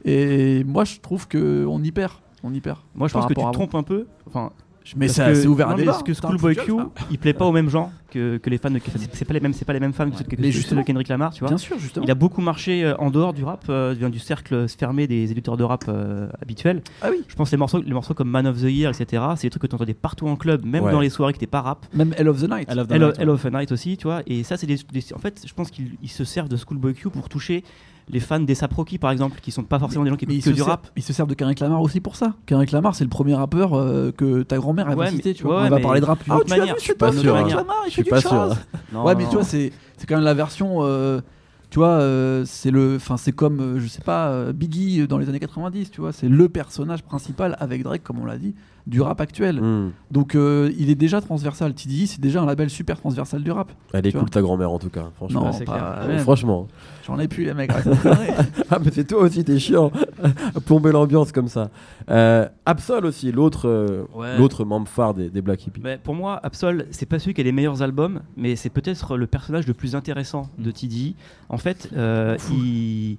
Et 0.05 0.63
moi, 0.63 0.83
je 0.83 0.99
trouve 0.99 1.27
que 1.27 1.65
on 1.67 1.83
y 1.83 1.91
perd. 1.91 2.13
On 2.43 2.53
y 2.53 2.61
perd. 2.61 2.79
Moi, 2.95 3.07
je 3.07 3.13
pense 3.13 3.25
que 3.27 3.33
tu 3.33 3.41
te 3.41 3.51
trompes 3.51 3.75
un 3.75 3.83
peu. 3.83 4.07
Enfin, 4.27 4.51
Mais 4.95 5.05
parce 5.07 5.17
c'est 5.35 5.43
que- 5.43 5.47
ouvert 5.47 5.69
à 5.69 5.75
débat. 5.75 5.91
Parce 5.91 6.03
que 6.03 6.13
Schoolboy 6.13 6.55
Q, 6.55 6.71
ça. 6.77 6.89
il 7.11 7.17
plaît 7.19 7.33
pas 7.33 7.45
au 7.45 7.51
même 7.51 7.69
gens 7.69 7.91
que, 8.09 8.37
que 8.37 8.49
les 8.49 8.57
fans 8.57 8.71
de. 8.71 8.79
c'est- 9.13 9.25
pas 9.25 9.33
les 9.33 9.39
mêmes, 9.39 9.53
c'est 9.53 9.63
pas 9.65 9.73
les 9.73 9.79
mêmes 9.79 9.93
fans 9.93 10.09
que, 10.09 10.23
que 10.23 10.35
ceux 10.35 10.49
justement. 10.51 10.81
de 10.81 10.85
Kendrick 10.85 11.07
Lamar, 11.07 11.33
tu 11.33 11.41
vois. 11.41 11.49
Bien 11.49 11.57
sûr, 11.57 11.77
justement. 11.79 12.03
Il 12.05 12.11
a 12.11 12.15
beaucoup 12.15 12.41
marché 12.41 12.83
euh, 12.83 12.95
en 12.97 13.11
dehors 13.11 13.33
du 13.33 13.43
rap, 13.43 13.65
euh, 13.69 13.93
du 14.09 14.19
cercle 14.19 14.67
fermé 14.67 15.07
des 15.07 15.31
éditeurs 15.31 15.55
de 15.57 15.63
rap 15.63 15.85
euh, 15.87 16.27
habituels. 16.41 16.81
Ah 17.01 17.07
oui. 17.11 17.23
Je 17.27 17.35
pense 17.35 17.51
les 17.51 17.57
morceaux, 17.57 17.81
les 17.81 17.93
morceaux 17.93 18.13
comme 18.13 18.29
Man 18.29 18.47
of 18.47 18.57
the 18.59 18.63
Year, 18.63 18.91
etc. 18.91 19.23
C'est 19.35 19.47
des 19.47 19.51
trucs 19.51 19.61
que 19.61 19.67
tu 19.67 19.75
entendais 19.75 19.93
partout 19.93 20.27
en 20.27 20.35
club, 20.35 20.65
même 20.65 20.83
Ouais. 20.83 20.91
dans 20.91 20.99
les 20.99 21.09
soirées 21.09 21.33
qui 21.33 21.37
n'étaient 21.37 21.47
pas 21.47 21.61
rap. 21.61 21.85
Même 21.93 22.13
Hell 22.17 22.27
of 22.27 22.41
the 22.41 22.49
Night. 22.49 22.67
The 22.67 22.71
Hell, 22.71 22.77
Night, 23.01 23.19
Hell 23.19 23.27
ouais. 23.29 23.33
of 23.35 23.45
a 23.45 23.49
Night 23.51 23.71
aussi, 23.71 23.97
tu 23.97 24.07
vois. 24.07 24.21
Et 24.27 24.43
ça, 24.43 24.57
c'est 24.57 24.67
des, 24.67 24.77
des- 24.91 25.13
En 25.15 25.19
fait, 25.19 25.43
je 25.47 25.53
pense 25.53 25.69
qu'ils 25.71 25.91
ils 26.01 26.09
se 26.09 26.23
servent 26.23 26.49
de 26.49 26.57
Schoolboy 26.57 26.93
Q 26.93 27.09
pour 27.09 27.29
toucher 27.29 27.63
les 28.11 28.19
fans 28.19 28.39
des 28.39 28.55
Saproki, 28.55 28.97
par 28.97 29.09
exemple, 29.11 29.39
qui 29.41 29.51
sont 29.51 29.63
pas 29.63 29.79
forcément 29.79 30.03
des 30.03 30.09
gens 30.09 30.15
qui 30.17 30.25
écoutent 30.25 30.43
que 30.43 30.49
du 30.49 30.55
sert, 30.57 30.65
rap. 30.67 30.87
il 30.95 31.01
se 31.03 31.13
sert 31.13 31.25
de 31.27 31.33
Kendrick 31.33 31.59
Lamar 31.61 31.81
aussi 31.81 31.99
pour 32.01 32.15
ça. 32.15 32.33
Kendrick 32.45 32.71
Lamar, 32.71 32.93
c'est 32.93 33.03
le 33.03 33.09
premier 33.09 33.33
rappeur 33.35 33.73
euh, 33.73 34.11
que 34.11 34.43
ta 34.43 34.57
grand-mère 34.57 34.89
a 34.89 34.95
Ouais, 34.95 35.09
cité, 35.09 35.29
mais- 35.29 35.33
tu 35.35 35.43
vois. 35.43 35.61
ouais, 35.61 35.67
on 35.67 35.69
va 35.69 35.79
parler 35.79 36.01
de 36.01 36.05
rap. 36.05 36.23
d'une 36.23 36.33
autre 36.33 36.45
tu 36.45 36.53
as 36.53 36.65
vu 36.65 36.71
Je 36.77 36.81
suis 36.83 36.93
pas 36.93 37.11
sûr, 37.11 37.33
Kendrick. 37.33 37.55
Lamar, 37.55 37.75
il 37.85 37.89
Je 37.89 37.95
fait 37.95 38.01
suis 38.01 38.03
du 38.03 38.09
pas 38.09 38.19
jazz. 38.19 38.57
ouais, 38.93 39.15
mais 39.15 39.25
tu 39.27 39.35
vois, 39.35 39.43
c'est 39.43 39.71
quand 40.07 40.15
même 40.15 40.23
la 40.25 40.33
version. 40.33 40.79
euh, 40.81 41.21
tu 41.69 41.79
vois, 41.79 41.87
euh, 42.01 42.43
c'est 42.45 42.69
le, 42.69 42.97
enfin, 42.97 43.15
c'est 43.15 43.31
comme, 43.31 43.61
euh, 43.61 43.79
je 43.79 43.87
sais 43.87 44.01
pas, 44.01 44.27
euh, 44.27 44.51
Biggie 44.51 45.07
dans 45.07 45.17
les 45.17 45.29
années 45.29 45.39
90. 45.39 45.89
Tu 45.89 46.01
vois, 46.01 46.11
c'est 46.11 46.27
le 46.27 46.49
personnage 46.49 47.01
principal 47.01 47.55
avec 47.61 47.81
Drake, 47.83 48.03
comme 48.03 48.19
on 48.19 48.25
l'a 48.25 48.37
dit, 48.37 48.53
du 48.91 49.01
rap 49.01 49.21
actuel. 49.21 49.59
Hmm. 49.61 49.91
Donc, 50.11 50.35
euh, 50.35 50.69
il 50.77 50.89
est 50.89 50.95
déjà 50.95 51.21
transversal. 51.21 51.73
TDI, 51.73 52.07
c'est 52.07 52.19
déjà 52.21 52.41
un 52.41 52.45
label 52.45 52.69
super 52.69 52.99
transversal 52.99 53.41
du 53.41 53.49
rap. 53.49 53.71
Elle 53.93 54.05
est 54.05 54.11
cool 54.11 54.29
ta 54.29 54.41
grand-mère 54.41 54.69
en 54.69 54.79
tout 54.79 54.89
cas. 54.89 55.09
Franchement. 55.15 55.45
Non, 55.45 55.51
c'est 55.53 55.63
pas- 55.63 55.97
clair. 56.03 56.09
ouais, 56.09 56.19
Franchement. 56.19 56.67
J'en 57.07 57.17
ai 57.17 57.27
plus 57.27 57.45
les 57.45 57.53
mecs. 57.53 57.71
Ah, 58.69 58.79
mais 58.83 58.91
c'est 58.93 59.05
toi 59.05 59.21
aussi, 59.23 59.43
t'es 59.43 59.59
chiant. 59.59 59.91
Plomber 60.65 60.91
l'ambiance 60.91 61.31
comme 61.31 61.47
ça. 61.47 61.69
Euh, 62.09 62.47
Absol 62.65 63.05
aussi, 63.05 63.31
l'autre 63.31 63.67
euh, 63.67 64.03
Ouais. 64.13 64.37
l'autre 64.37 64.63
membre 64.65 64.87
phare 64.87 65.13
des, 65.13 65.29
des 65.29 65.41
Black 65.41 65.65
Hippies. 65.65 65.81
Mais 65.83 65.97
pour 65.97 66.13
moi, 66.15 66.39
Absol, 66.43 66.85
c'est 66.91 67.05
pas 67.05 67.17
celui 67.19 67.33
qui 67.33 67.41
a 67.41 67.43
les 67.43 67.51
meilleurs 67.51 67.81
albums, 67.81 68.21
mais 68.37 68.55
c'est 68.55 68.69
peut-être 68.69 69.17
le 69.17 69.27
personnage 69.27 69.67
le 69.67 69.73
plus 69.73 69.95
intéressant 69.95 70.49
de 70.57 70.69
TDI. 70.71 71.15
En 71.49 71.57
fait, 71.57 71.89
euh, 71.95 72.37
il, 72.53 73.17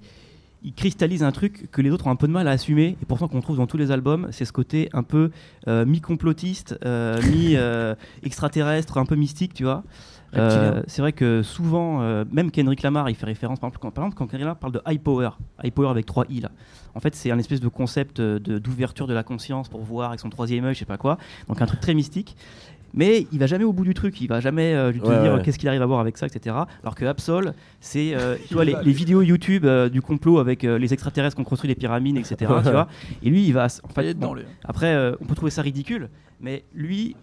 il 0.64 0.75
cristallise 0.75 1.22
un 1.22 1.33
truc 1.33 1.70
que 1.70 1.83
les 1.83 1.90
autres 1.90 2.07
ont 2.07 2.11
un 2.11 2.16
peu 2.16 2.27
de 2.27 2.33
mal 2.33 2.48
à 2.48 2.53
assumer, 2.53 2.96
et 3.01 3.07
pourtant 3.07 3.29
qu'on 3.29 3.40
trouve 3.40 3.57
dans 3.57 3.66
tous 3.66 3.77
les 3.77 3.90
albums, 3.90 4.29
c'est 4.31 4.44
ce 4.44 4.53
côté 4.53 4.88
un 4.92 5.03
peu 5.03 5.31
euh, 5.68 5.85
mi-complotiste, 5.85 6.79
euh, 6.85 7.20
mi-extraterrestre, 8.22 8.98
un 8.98 9.07
peu 9.07 9.16
mystique, 9.16 9.55
tu 9.55 9.64
vois. 9.64 9.85
Euh, 10.35 10.83
c'est 10.87 11.03
vrai 11.03 11.12
que 11.12 11.42
souvent, 11.42 12.01
euh, 12.01 12.25
même 12.33 12.51
Kendrick 12.51 12.83
Lamar, 12.83 13.11
il 13.11 13.16
fait 13.16 13.27
référence, 13.27 13.59
par 13.59 13.68
exemple, 13.68 13.83
quand, 13.83 13.90
par 13.90 14.05
exemple, 14.05 14.16
quand 14.16 14.27
Kendrick 14.27 14.44
Lamar 14.44 14.57
parle 14.57 14.72
de 14.72 14.81
high 14.87 15.01
power, 15.01 15.31
high 15.62 15.72
power 15.72 15.88
avec 15.88 16.07
3 16.07 16.25
i 16.31 16.40
là. 16.40 16.51
En 16.94 17.01
fait, 17.01 17.14
c'est 17.14 17.31
un 17.31 17.38
espèce 17.38 17.61
de 17.61 17.68
concept 17.68 18.20
euh, 18.20 18.38
de- 18.38 18.59
d'ouverture 18.59 19.07
de, 19.07 19.14
la 19.14 19.22
conscience 19.22 19.68
pour 19.68 19.81
voir 19.83 20.09
avec 20.09 20.20
son 20.20 20.31
troisième 20.31 20.64
œil, 20.64 20.75
je 20.75 20.81
sais 20.81 20.85
pas 20.85 20.96
quoi. 20.96 21.18
Donc 21.48 21.61
un 21.61 21.66
truc 21.66 21.81
très 21.81 21.94
mystique. 21.94 22.37
Mais 22.95 23.27
il 23.33 23.39
va 23.39 23.47
jamais 23.47 23.65
au 23.65 23.73
bout 23.73 23.85
du 23.85 23.95
truc, 23.95 24.21
il 24.21 24.27
va 24.29 24.41
jamais 24.41 24.75
euh, 24.75 24.93
te 24.93 24.99
Ouais, 24.99 25.23
dire 25.23 25.35
ouais. 25.35 25.43
qu'est-ce 25.43 25.59
qu'il 25.59 25.69
arrive 25.69 25.83
à 25.83 25.87
voir 25.87 26.01
avec 26.01 26.19
ça, 26.19 26.27
etc. 26.27 26.55
Alors 26.83 26.95
que 26.95 27.05
Absol, 27.07 27.53
c'est 27.81 28.15
euh, 28.15 28.37
tu 28.49 28.55
vois 28.55 28.65
les, 28.65 28.77
les 28.85 28.93
vidéos 28.93 29.23
YouTube 29.23 29.65
euh, 29.65 29.89
du 29.89 30.03
complot 30.03 30.39
avec 30.39 30.65
euh, 30.65 30.79
les 30.79 30.93
extraterrestres 30.93 31.37
qui 31.37 31.41
ont 31.41 31.45
construit 31.45 31.69
les 31.69 31.75
pyramides, 31.75 32.17
etc. 32.19 32.37
tu 32.39 32.71
vois. 32.71 32.89
Et 33.23 33.31
lui, 33.31 33.47
il 33.47 33.53
va 33.53 33.67
en 33.83 33.89
fait, 33.89 34.15
dans 34.15 34.35
les- 34.35 34.45
après, 34.65 34.95
euh, 34.95 35.15
on 35.21 35.25
peut 35.25 35.35
trouver 35.35 35.51
ça 35.51 35.63
ridicule, 35.63 36.11
mais 36.41 36.65
lui, 36.75 37.17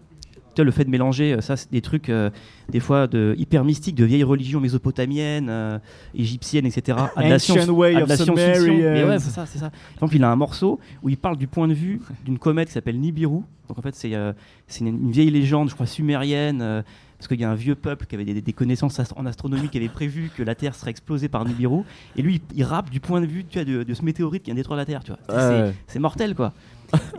vois, 0.62 0.66
le 0.66 0.72
fait 0.72 0.86
de 0.86 0.90
mélanger 0.90 1.34
euh, 1.34 1.42
ça, 1.42 1.58
c'est 1.58 1.72
des 1.72 1.82
trucs 1.82 2.10
euh, 2.10 2.30
des 2.70 2.80
fois 2.80 3.08
de 3.08 3.36
hyper 3.38 3.64
mystiques, 3.64 3.96
de 3.96 4.06
vieilles 4.06 4.24
religions 4.24 4.60
mésopotamiennes, 4.60 5.48
euh, 5.50 5.80
égyptiennes, 6.16 6.66
etc. 6.66 6.98
à 7.16 7.24
de 7.24 7.30
la 7.30 7.40
science- 7.40 7.68
way 7.70 7.96
à 7.96 8.02
de 8.04 8.10
la 8.10 8.16
science-fiction. 8.36 8.74
Mais 8.94 9.04
ouais, 9.04 9.20
c'est 9.20 9.30
ça, 9.32 9.46
c'est 9.46 9.60
ça. 9.60 9.70
Par 9.70 9.80
exemple, 9.96 10.16
il 10.16 10.24
a 10.24 10.32
un 10.32 10.36
morceau 10.36 10.80
où 11.04 11.10
il 11.10 11.18
parle 11.18 11.38
du 11.38 11.48
point 11.48 11.68
de 11.68 11.74
vue 11.74 12.02
d'une 12.26 12.40
comète 12.40 12.68
qui 12.68 12.74
s'appelle 12.74 13.00
Nibiru. 13.00 13.42
Donc 13.68 13.78
en 13.78 13.82
fait, 13.82 13.96
c'est 13.96 14.16
euh, 14.16 14.34
c'est 14.68 14.82
une, 14.82 14.88
une 14.88 15.12
vieille 15.12 15.30
légende, 15.30 15.70
je 15.70 15.76
crois, 15.76 15.86
sumérienne. 15.86 16.62
euh, 16.62 16.82
parce 17.18 17.28
qu'il 17.28 17.42
y 17.42 17.44
a 17.44 17.52
un 17.52 17.56
vieux 17.56 17.76
peuple 17.76 18.06
qui 18.06 18.16
avait 18.16 18.24
des, 18.24 18.42
des 18.42 18.54
connaissances 18.54 18.98
en 19.18 19.26
astronomie 19.26 19.68
qui 19.68 19.78
avait 19.78 19.90
prévu 19.90 20.32
que 20.38 20.42
la 20.42 20.56
Terre 20.56 20.74
serait 20.74 20.92
explosée 20.92 21.28
par 21.28 21.44
Nibiru. 21.44 21.82
Et 22.16 22.22
lui, 22.22 22.36
il, 22.54 22.60
il 22.60 22.64
rappe 22.64 22.90
du 22.90 23.02
point 23.02 23.20
de 23.20 23.26
vue 23.26 23.44
tu 23.44 23.58
vois, 23.62 23.66
de, 23.66 23.84
de 23.84 23.94
ce 23.94 24.06
météorite 24.06 24.44
qui 24.44 24.52
vient 24.52 24.56
détruire 24.56 24.78
la 24.78 24.86
Terre. 24.86 25.04
Tu 25.04 25.12
vois. 25.12 25.20
C'est- 25.28 25.36
Ouais, 25.36 25.62
ouais. 25.64 25.74
C'est 25.88 26.00
mortel, 26.00 26.34
quoi. 26.34 26.54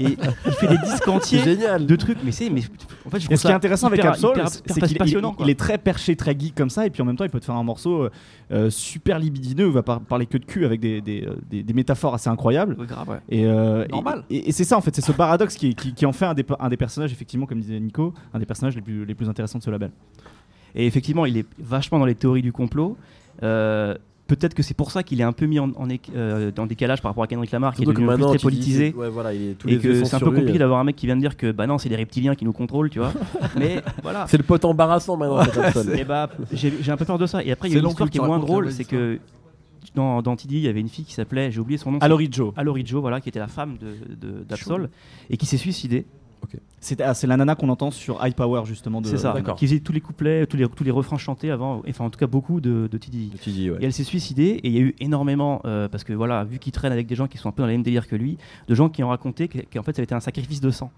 Et 0.00 0.16
il 0.46 0.52
fait 0.52 0.66
des 0.68 0.78
disques 0.78 1.06
entiers 1.09 1.42
génial. 1.42 1.87
de 1.87 1.96
trucs, 1.96 2.18
mais 2.24 2.33
c'est. 2.33 2.48
Mais 2.50 2.62
en 3.06 3.11
fait, 3.11 3.20
je 3.20 3.30
Et 3.30 3.37
ce 3.37 3.42
qui 3.42 3.48
est 3.48 3.54
intéressant 3.54 3.87
avec 3.88 4.00
hyper- 4.00 4.12
Absol, 4.12 4.30
hyper- 4.35 4.48
c'est 4.48 4.80
qu'il 4.87 4.98
passionnant, 4.98 5.37
il- 5.40 5.50
est 5.50 5.59
très 5.59 5.78
perché, 5.78 6.16
très 6.16 6.38
geek 6.38 6.54
comme 6.54 6.70
ça, 6.70 6.87
et 6.87 6.90
puis 6.90 7.02
en 7.02 7.04
même 7.04 7.16
temps, 7.16 7.24
il 7.24 7.30
peut 7.30 7.40
te 7.40 7.44
faire 7.44 7.54
un 7.56 7.62
morceau 7.62 8.02
euh, 8.04 8.11
euh, 8.52 8.70
super 8.70 9.18
libidineux, 9.18 9.66
où 9.66 9.70
il 9.70 9.74
va 9.74 9.83
par- 9.83 10.00
parler 10.00 10.26
que 10.26 10.38
de 10.38 10.44
cul 10.44 10.64
avec 10.64 10.80
des, 10.80 11.00
des, 11.00 11.24
euh, 11.26 11.35
des- 11.50 11.62
des 11.62 11.72
métaphores 11.74 12.14
assez 12.14 12.28
incroyables. 12.30 12.76
Ouais, 12.78 12.87
grave, 12.87 13.09
ouais. 13.09 13.18
Et, 13.28 13.44
euh, 13.46 13.87
Normal. 13.88 14.24
Et, 14.30 14.37
et- 14.37 14.48
et 14.48 14.52
c'est 14.52 14.64
ça 14.64 14.76
en 14.76 14.80
fait, 14.80 14.94
c'est 14.94 15.02
ce 15.04 15.12
paradoxe 15.12 15.54
qui, 15.56 15.74
qui, 15.74 15.92
qui 15.94 16.06
en 16.06 16.12
fait 16.12 16.26
un 16.26 16.35
des, 16.35 16.44
un 16.59 16.68
des 16.68 16.76
personnages, 16.76 17.12
effectivement, 17.12 17.46
comme 17.46 17.61
disait 17.61 17.78
Nico, 17.80 18.14
un 18.33 18.38
des 18.38 18.46
personnages 18.46 18.74
les 18.76 18.83
plus, 18.83 19.04
les 19.04 19.14
plus 19.14 19.28
intéressants 19.28 19.59
de 19.59 19.64
ce 19.64 19.70
label. 19.70 19.90
Et 20.74 20.87
effectivement, 20.87 21.26
il 21.26 21.37
est 21.37 21.46
vachement 21.59 21.98
dans 21.98 22.06
les 22.06 22.14
théories 22.14 22.42
du 22.42 22.52
complot. 22.52 22.96
Euh, 23.42 23.94
Peut-être 24.31 24.55
que 24.55 24.62
c'est 24.62 24.75
pour 24.75 24.93
ça 24.93 25.03
qu'il 25.03 25.21
est 25.21 25.25
un 25.25 25.33
peu 25.33 25.47
mis 25.47 25.59
en, 25.59 25.73
euh, 26.14 26.53
dans 26.53 26.64
décalage 26.66 27.03
par 27.03 27.11
rapport 27.11 27.25
à 27.25 27.27
Kendrick 27.27 27.51
Lamar, 27.51 27.75
qui 27.75 27.83
est 27.83 27.87
devenu 27.87 28.07
plus 28.07 28.23
très 28.23 28.37
dis, 28.37 28.43
politisé. 28.43 28.90
c'est- 28.93 28.97
ouais, 28.97 29.09
voilà, 29.11 29.35
il 29.35 29.43
est, 29.51 29.55
tous 29.55 29.66
Et 29.66 29.73
les 29.73 29.79
que 29.79 30.05
c'est 30.05 30.14
un 30.14 30.21
peu 30.21 30.27
compliqué 30.31 30.59
d'avoir 30.59 30.79
un 30.79 30.85
mec 30.85 30.95
qui 30.95 31.07
vient 31.07 31.16
de 31.16 31.21
dire 31.21 31.37
que 31.37 31.51
bah 31.51 31.66
non, 31.66 31.79
c'est 31.79 31.88
les 31.88 31.97
reptiliens 31.97 32.37
qui 32.37 32.45
nous 32.45 32.53
contrôlent, 32.53 32.90
tu 32.90 33.01
vois. 33.01 33.12
Mais 33.59 33.83
voilà. 34.05 34.27
C'est 34.29 34.37
le 34.37 34.45
pote 34.45 34.64
embarrassant 34.64 35.16
maintenant, 35.16 35.38
Absol. 35.38 35.99
Et 35.99 36.05
bah, 36.05 36.31
j'ai 36.53 36.73
un 36.93 36.97
peu 36.97 37.05
peur 37.05 37.19
de 37.19 37.27
ça. 37.27 37.43
Et 37.43 37.51
après, 37.51 37.69
il 37.69 37.73
y 37.75 37.77
a 37.77 37.81
une 37.81 37.88
histoire 37.88 38.09
qui 38.09 38.19
est 38.19 38.25
moins 38.25 38.38
drôle, 38.38 38.71
c'est 38.71 38.85
que 38.85 39.19
dans, 39.97 40.23
dans 40.23 40.37
TD, 40.37 40.55
il 40.57 40.61
y 40.62 40.69
avait 40.69 40.79
une 40.81 40.88
fille 40.88 41.05
qui 41.05 41.14
s'appelait, 41.14 41.51
j'ai 41.51 41.59
oublié 41.59 41.77
son 41.77 41.90
nom, 41.90 41.99
Alori 41.99 42.29
Joe. 42.31 42.53
Alori 42.57 42.87
Joe, 42.87 43.01
voilà, 43.01 43.21
qui 43.21 43.29
était 43.29 43.40
la 43.40 43.49
femme 43.49 43.77
de, 43.79 43.88
de- 44.29 44.45
d'Absol, 44.45 44.90
et 45.29 45.37
qui 45.37 45.47
s'est 45.47 45.57
suicidée. 45.57 46.07
C'est 46.81 47.00
ah, 47.03 47.12
c'est 47.14 47.26
la 47.26 47.37
nana 47.37 47.55
qu'on 47.55 47.68
entend 47.68 47.90
sur 47.90 48.24
High 48.24 48.35
Power 48.35 48.62
justement. 48.64 49.00
de- 49.00 49.07
C'est 49.09 49.18
ça. 49.18 49.33
d'accord. 49.33 49.57
Qui 49.57 49.66
faisait 49.66 49.81
tous 49.81 49.92
les 49.92 50.00
couplets, 50.00 50.46
tous 50.46 50.57
les, 50.57 50.66
tous 50.68 50.85
les 50.85 50.90
refrains 50.90 51.18
chantés 51.18 51.50
avant, 51.50 51.83
enfin 51.88 52.05
en 52.07 52.11
tout 52.11 52.18
cas 52.18 52.26
beaucoup 52.26 52.61
de, 52.61 52.88
de 52.90 52.98
TD. 52.98 53.29
Tu 53.42 53.50
dis, 53.50 53.70
ouais. 53.70 53.79
Et 53.81 53.85
elle 53.85 53.92
s'est 53.92 54.05
suicidée 54.05 54.61
et 54.62 54.68
il 54.68 54.72
y 54.72 54.79
a 54.79 54.81
eu 54.81 54.94
énormément, 55.00 55.61
euh, 55.66 55.88
parce 55.88 56.05
que 56.05 56.12
voilà, 56.14 56.44
vu 56.44 56.59
qu'il 56.59 56.72
traîne 56.72 56.92
avec 56.92 57.07
des 57.07 57.14
gens 57.14 57.26
qui 57.26 57.37
sont 57.38 57.48
un 57.48 57.53
peu 57.53 57.62
dans 57.62 57.66
le 57.66 57.72
même 57.74 57.83
délire 57.83 58.09
que 58.09 58.16
lui, 58.16 58.38
de 58.68 58.74
gens 58.74 58.88
qui 58.88 59.03
ont 59.05 59.09
raconté 59.09 59.48
que- 59.48 59.59
qu'en 59.72 59.83
fait 59.83 59.94
ça 59.96 60.00
a 60.00 60.05
été 60.05 60.14
un 60.14 60.20
sacrifice 60.20 60.61
de 60.61 60.70
sang. 60.70 60.90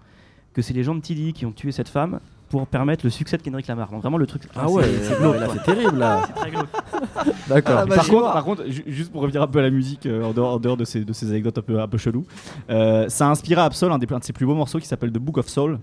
Que 0.53 0.61
c'est 0.61 0.73
les 0.73 0.83
gens 0.83 0.93
de 0.95 1.01
TD 1.01 1.33
qui 1.33 1.45
ont 1.47 1.51
tué 1.51 1.71
cette 1.71 1.89
femme 1.89 2.19
pour 2.53 2.67
permettre 2.67 3.03
le 3.03 3.09
succès 3.09 3.35
de 3.35 3.41
Kendrick 3.41 3.65
Lamar. 3.65 3.89
Donc 3.89 4.01
vraiment 4.03 4.19
le 4.19 4.27
truc. 4.27 4.43
Ah 4.55 4.69
ouais, 4.69 4.83
c'est- 5.01 5.17
glauque, 5.17 5.39
là 5.39 5.47
c'est 5.51 5.63
terrible 5.63 5.97
là. 5.97 6.21
C'est 6.27 6.33
très 6.35 6.51
glauque. 6.51 6.67
D'accord. 7.49 7.75
Ah, 7.79 7.85
bah, 7.87 7.95
par, 7.95 8.05
contre, 8.07 8.19
vois. 8.21 8.33
par 8.33 8.43
contre, 8.43 8.63
ju- 8.67 8.83
juste 8.85 9.11
pour 9.11 9.21
revenir 9.23 9.41
un 9.41 9.47
peu 9.47 9.57
à 9.57 9.63
la 9.63 9.71
musique, 9.71 10.05
euh, 10.05 10.21
en, 10.23 10.33
dehors, 10.33 10.53
en 10.53 10.59
dehors 10.59 10.77
de, 10.77 10.85
ces, 10.85 11.03
de 11.03 11.13
ces 11.13 11.31
anecdotes 11.31 11.57
un 11.57 11.61
peu, 11.63 11.81
un 11.81 11.87
peu 11.87 11.97
cheloues, 11.97 12.25
euh, 12.69 13.09
ça 13.09 13.25
a 13.25 13.31
inspiré 13.31 13.59
Absol 13.59 13.91
un, 13.91 13.97
des, 13.97 14.05
un 14.13 14.19
de 14.19 14.23
ses 14.23 14.33
plus 14.33 14.45
beaux 14.45 14.53
morceaux 14.53 14.77
qui 14.77 14.85
s'appelle 14.85 15.11
The 15.11 15.17
Book 15.17 15.39
of 15.39 15.49
Soul, 15.49 15.79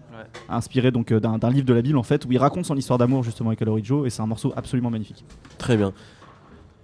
inspiré 0.48 0.92
donc 0.92 1.10
euh, 1.10 1.18
d'un 1.18 1.38
d'un 1.38 1.50
livre 1.50 1.66
de 1.66 1.74
la 1.74 1.82
Bible 1.82 1.98
en 1.98 2.04
fait, 2.04 2.24
où 2.24 2.30
il 2.30 2.38
raconte 2.38 2.66
son 2.66 2.76
histoire 2.76 2.98
d'amour 3.00 3.24
justement 3.24 3.50
avec 3.50 3.60
Aloy 3.62 3.82
Joe, 3.82 4.06
et 4.06 4.10
c'est 4.10 4.22
un 4.22 4.26
morceau 4.26 4.52
absolument 4.54 4.90
magnifique. 4.90 5.24
Très 5.58 5.76
bien. 5.76 5.92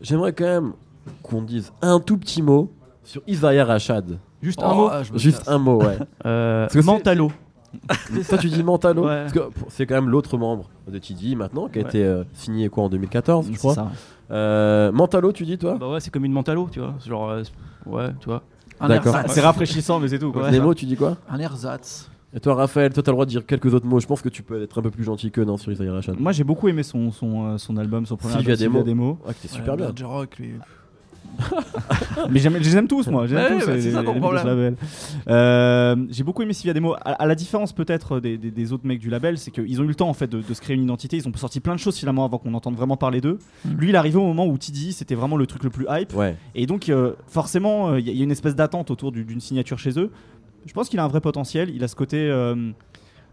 J'aimerais 0.01 0.33
quand 0.33 0.45
même 0.47 0.73
qu'on 1.23 1.43
dise 1.43 1.73
un 1.81 2.01
tout 2.01 2.19
petit 2.19 2.43
mot 2.43 2.73
sur 3.05 3.23
Isaiah 3.29 3.65
Rashad. 3.65 4.19
Juste 4.43 4.59
Oh, 4.63 4.67
un 4.69 4.75
mot. 4.75 4.89
ah, 4.91 5.03
Juste 5.15 5.39
casse. 5.39 5.49
un 5.49 5.59
mot, 5.59 5.81
ouais. 5.81 5.97
Euh, 6.27 6.67
Mentalo. 6.83 7.31
Ça, 8.23 8.39
tu 8.39 8.49
dis 8.49 8.63
Mentalo 8.63 9.03
Ouais. 9.07 9.23
Parce 9.23 9.33
que 9.33 9.39
pour- 9.51 9.69
c'est 9.71 9.87
quand 9.87 9.95
même 9.95 10.09
l'autre 10.09 10.39
membre 10.39 10.69
de 10.91 10.99
TD 10.99 11.35
maintenant 11.35 11.69
qui 11.69 11.79
a 11.79 11.83
Ouais. 11.83 11.89
été 11.89 12.05
euh, 12.05 12.25
signé 12.35 12.69
quoi 12.69 12.85
en 12.85 12.89
2014, 12.89 13.49
je 13.53 13.59
crois. 13.59 13.75
ça. 13.75 13.91
Euh, 14.31 14.91
Mentalo, 14.93 15.33
tu 15.33 15.45
dis 15.45 15.59
toi 15.59 15.77
Bah 15.79 15.89
ouais, 15.91 16.01
c'est 16.01 16.11
comme 16.11 16.25
une 16.25 16.33
Mentalo, 16.33 16.69
tu 16.71 16.81
vois. 16.81 16.95
Genre, 17.07 17.31
euh, 17.31 17.43
ouais, 17.87 18.09
tu 18.21 18.27
vois. 18.29 18.43
Un 18.81 18.89
D'accord. 18.89 19.15
ersatz. 19.15 19.33
C'est 19.33 19.41
rafraîchissant, 19.41 20.01
mais 20.01 20.09
c'est 20.09 20.19
tout. 20.19 20.33
Quoi. 20.33 20.51
Nemo, 20.51 20.75
tu 20.75 20.85
dis 20.87 20.97
quoi 20.97 21.17
Un 21.31 21.39
ersatz. 21.39 22.11
Et 22.35 22.41
toi, 22.41 22.55
Raphaël, 22.55 22.93
toi, 22.93 23.03
t'as 23.03 23.11
le 23.13 23.15
droit 23.15 23.25
de 23.25 23.31
dire 23.31 23.47
quelques 23.47 23.73
autres 23.73 23.87
mots. 23.87 24.01
Je 24.01 24.07
pense 24.07 24.21
que 24.21 24.29
tu 24.29 24.43
peux 24.43 24.63
être 24.63 24.79
un 24.79 24.83
peu 24.83 24.91
plus 24.91 25.05
gentil 25.05 25.31
que 25.31 25.41
non 25.41 25.57
sur 25.57 25.73
Isaiah 25.73 25.93
Rashad. 25.93 26.21
Moi 26.21 26.33
j'ai 26.33 26.45
beaucoup 26.45 26.69
aimé 26.69 26.83
son, 26.83 27.11
son, 27.11 27.57
son 27.57 27.77
album, 27.79 28.05
son 28.05 28.17
premier 28.17 28.35
Sylvia 28.35 28.53
album, 28.55 28.73
Demo. 28.73 28.85
Demo. 28.85 29.19
Ah, 29.27 29.31
c'était 29.33 29.55
super 29.55 29.77
bien. 29.77 29.93
Rock, 30.05 30.37
lui. 30.39 30.55
Mais 32.31 32.39
j'aime- 32.41 32.55
je 32.61 32.69
les 32.71 32.77
aime 32.77 32.89
tous, 32.89 33.07
moi. 33.09 33.27
J'aime 33.27 33.39
Ouais, 33.39 33.61
tous 33.61 33.67
bah, 33.67 33.75
les- 33.75 33.81
c'est 33.83 33.91
ça 33.93 34.03
les- 34.03 34.13
les 34.13 34.21
label. 34.21 34.77
Euh, 35.29 35.97
J'ai 36.11 36.25
beaucoup 36.25 36.43
aimé 36.43 36.53
Sylvia 36.53 36.73
Demo. 36.75 36.95
À, 36.95 37.13
à 37.13 37.27
la 37.27 37.35
différence 37.35 37.73
peut-être 37.73 38.21
des, 38.21 38.39
des- 38.39 38.51
des 38.51 38.73
autres 38.73 38.87
mecs 38.87 38.99
du 38.99 39.11
label, 39.11 39.39
c'est 39.39 39.51
qu'ils 39.51 39.81
ont 39.81 39.85
eu 39.85 39.89
le 39.89 39.95
temps 39.95 40.09
en 40.09 40.15
fait 40.15 40.27
de, 40.29 40.41
de 40.41 40.55
se 40.55 40.61
créer 40.61 40.77
une 40.77 40.83
identité. 40.85 41.17
Ils 41.17 41.29
ont 41.29 41.33
sorti 41.37 41.61
plein 41.61 41.75
de 41.75 41.81
choses 41.81 41.97
finalement 41.97 42.25
avant 42.25 42.39
qu'on 42.39 42.55
entende 42.55 42.77
vraiment 42.77 42.97
parler 42.97 43.21
d'eux. 43.21 43.39
Mm. 43.65 43.71
Lui, 43.79 43.89
il 43.91 43.95
est 43.95 43.99
arrivé 43.99 44.17
au 44.17 44.27
moment 44.27 44.47
où 44.47 44.57
TDI 44.59 44.93
c'était 44.93 45.15
vraiment 45.15 45.37
le 45.37 45.47
truc 45.47 45.65
le 45.65 45.71
plus 45.71 45.87
hype. 45.91 46.15
Ouais. 46.15 46.37
Et 46.55 46.67
donc 46.67 46.89
euh, 46.89 47.13
forcément, 47.29 47.91
euh, 47.91 48.01
il 48.01 48.07
y, 48.07 48.11
a- 48.11 48.13
il 48.13 48.19
y 48.19 48.21
a 48.21 48.25
une 48.25 48.31
espèce 48.31 48.55
d'attente 48.57 48.91
autour 48.91 49.13
du- 49.13 49.25
d'une 49.25 49.41
signature 49.41 49.79
chez 49.79 49.99
eux. 49.99 50.11
Je 50.67 50.73
pense 50.73 50.89
qu'il 50.89 50.99
a 50.99 51.05
un 51.05 51.09
vrai 51.09 51.21
potentiel. 51.21 51.71
Il 51.75 51.85
a 51.85 51.89
ce 51.89 51.95
côté 51.97 52.17
euh, 52.19 52.71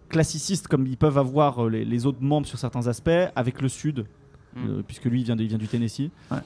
classiciste 0.10 0.68
comme 0.68 0.86
ils 0.86 0.98
peuvent 0.98 1.18
avoir 1.18 1.68
les, 1.70 1.86
les 1.86 2.06
autres 2.06 2.22
membres 2.22 2.46
sur 2.48 2.60
certains 2.60 2.88
aspects 2.88 3.10
avec 3.36 3.62
le 3.62 3.70
Sud, 3.70 4.06
Mm. 4.56 4.60
euh, 4.70 4.82
puisque 4.86 5.06
lui 5.06 5.22
il 5.22 5.24
vient, 5.24 5.36
de- 5.36 5.42
il 5.42 5.48
vient 5.50 5.58
du 5.58 5.68
Tennessee. 5.68 6.12
Ouais. 6.32 6.38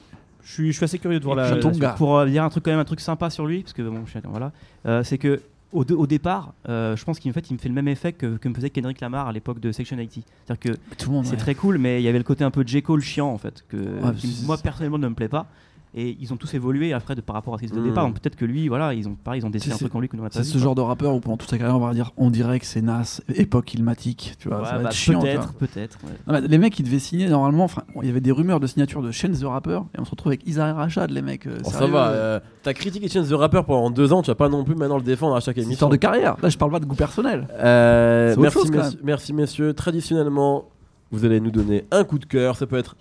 Je 0.48 0.52
suis, 0.54 0.72
je 0.72 0.76
suis 0.76 0.84
assez 0.84 0.98
curieux 0.98 1.20
de 1.20 1.24
voir 1.24 1.36
la, 1.36 1.48
la. 1.78 1.90
Pour 1.92 2.16
euh, 2.16 2.26
dire 2.26 2.42
un 2.42 2.48
truc 2.48 2.64
quand 2.64 2.70
même 2.70 2.80
un 2.80 2.84
truc 2.84 3.00
sympa 3.00 3.28
sur 3.28 3.44
lui, 3.46 3.60
parce 3.60 3.74
que 3.74 3.82
bon, 3.82 4.04
je- 4.06 4.18
voilà, 4.28 4.50
euh, 4.86 5.04
c'est 5.04 5.18
que 5.18 5.42
au, 5.72 5.84
de- 5.84 5.94
au 5.94 6.06
départ, 6.06 6.54
euh, 6.70 6.96
je 6.96 7.04
pense 7.04 7.18
qu'il 7.18 7.30
en 7.30 7.34
fait, 7.34 7.50
il 7.50 7.52
me 7.52 7.58
fait 7.58 7.68
le 7.68 7.74
même 7.74 7.88
effet 7.88 8.14
que, 8.14 8.38
que 8.38 8.48
me 8.48 8.54
faisait 8.54 8.70
Kendrick 8.70 9.00
Lamar 9.02 9.28
à 9.28 9.32
l'époque 9.32 9.60
de 9.60 9.70
Section 9.72 9.98
80. 9.98 10.22
C'est-à-dire 10.46 10.58
que 10.74 10.80
c'est 11.22 11.32
ouais. 11.32 11.36
très 11.36 11.54
cool, 11.54 11.76
mais 11.76 12.00
il 12.00 12.04
y 12.04 12.08
avait 12.08 12.16
le 12.16 12.24
côté 12.24 12.44
un 12.44 12.50
peu 12.50 12.64
J. 12.66 12.82
Cole 12.82 13.02
chiant 13.02 13.28
en 13.28 13.36
fait, 13.36 13.62
que 13.68 13.76
qui, 14.16 14.42
moi 14.46 14.56
personnellement 14.56 14.96
ne 14.98 15.08
me 15.08 15.14
plaît 15.14 15.28
pas. 15.28 15.46
Et 15.94 16.16
ils 16.20 16.32
ont 16.32 16.36
tous 16.36 16.52
évolué 16.54 16.92
après 16.92 17.14
de, 17.14 17.20
par 17.22 17.34
rapport 17.34 17.54
à 17.54 17.56
ce 17.56 17.62
qu'ils 17.62 17.70
étaient 17.70 17.78
au 17.78 17.82
Mm. 17.82 17.86
départ. 17.88 18.04
Donc 18.06 18.20
peut-être 18.20 18.36
que 18.36 18.44
lui, 18.44 18.68
voilà, 18.68 18.92
ils 18.92 19.08
ont 19.08 19.14
pareil, 19.14 19.40
ils 19.40 19.46
ont 19.46 19.50
décidé 19.50 19.74
un 19.74 19.78
truc 19.78 19.94
en 19.94 20.00
lui 20.00 20.08
que 20.08 20.16
nous 20.16 20.22
on 20.22 20.26
a 20.26 20.28
pas 20.28 20.34
C'est 20.38 20.44
ce 20.44 20.52
quoi. 20.52 20.60
genre 20.60 20.74
de 20.74 20.80
rappeur 20.82 21.14
où 21.14 21.20
pendant 21.20 21.36
toute 21.38 21.48
sa 21.48 21.56
carrière 21.58 21.76
on 21.76 21.80
va 21.86 21.94
dire 21.94 22.12
on 22.18 22.30
dirait 22.30 22.60
que 22.60 22.66
c'est 22.66 22.82
Nas, 22.82 23.20
époque 23.34 23.72
ilmatique, 23.74 24.34
tu 24.38 24.48
vois, 24.48 24.58
Ouais, 24.60 24.64
ça 24.66 24.76
va 24.76 24.82
bah, 24.82 24.88
être 24.90 24.94
chiant. 24.94 25.20
peut-être, 25.20 25.54
peut-être. 25.54 25.98
ouais. 26.28 26.40
Les 26.42 26.58
mecs 26.58 26.78
ils 26.78 26.82
devaient 26.84 26.98
signer 26.98 27.28
normalement, 27.28 27.64
enfin 27.64 27.82
bon, 27.94 28.02
il 28.02 28.06
y 28.06 28.10
avait 28.10 28.20
des 28.20 28.32
rumeurs 28.32 28.60
de 28.60 28.66
signature 28.66 29.00
de 29.02 29.10
Chance 29.10 29.40
the 29.40 29.44
Rapper 29.44 29.80
et 29.96 30.00
on 30.00 30.04
se 30.04 30.10
retrouve 30.10 30.30
avec 30.30 30.46
Isaiah 30.46 30.74
Rashad 30.74 31.10
les 31.10 31.22
mecs. 31.22 31.46
euh, 31.46 31.58
Bon, 31.64 31.70
ça 31.70 31.86
va. 31.86 32.08
euh, 32.08 32.12
euh, 32.12 32.40
T'as 32.62 32.74
critiqué 32.74 33.08
Chance 33.08 33.28
the 33.28 33.32
Rapper 33.32 33.62
pendant 33.66 33.90
deux 33.90 34.12
ans. 34.12 34.20
Tu 34.22 34.30
vas 34.30 34.34
pas 34.34 34.48
non 34.50 34.64
plus 34.64 34.74
maintenant 34.74 34.98
le 34.98 35.02
défendre 35.02 35.34
à 35.36 35.40
chaque 35.40 35.54
c'est 35.56 35.62
une 35.62 35.68
émission. 35.68 35.72
histoire 35.86 35.90
de 35.90 35.96
carrière. 35.96 36.36
Là 36.42 36.48
je 36.50 36.58
parle 36.58 36.70
pas 36.70 36.80
de 36.80 36.84
goût 36.86 36.94
personnel. 36.96 37.46
Euh, 37.52 38.36
merci, 38.38 38.58
chose, 38.58 38.70
quand 38.70 38.78
messieurs, 38.84 39.00
merci 39.02 39.32
messieurs. 39.32 39.72
Traditionnellement, 39.72 40.66
vous 41.10 41.24
allez 41.24 41.40
nous 41.40 41.50
donner 41.50 41.84
un 41.90 42.04
coup 42.04 42.18
de 42.18 42.26
cœur. 42.26 42.56
Ça 42.56 42.66
peut 42.66 42.76
être 42.76 42.96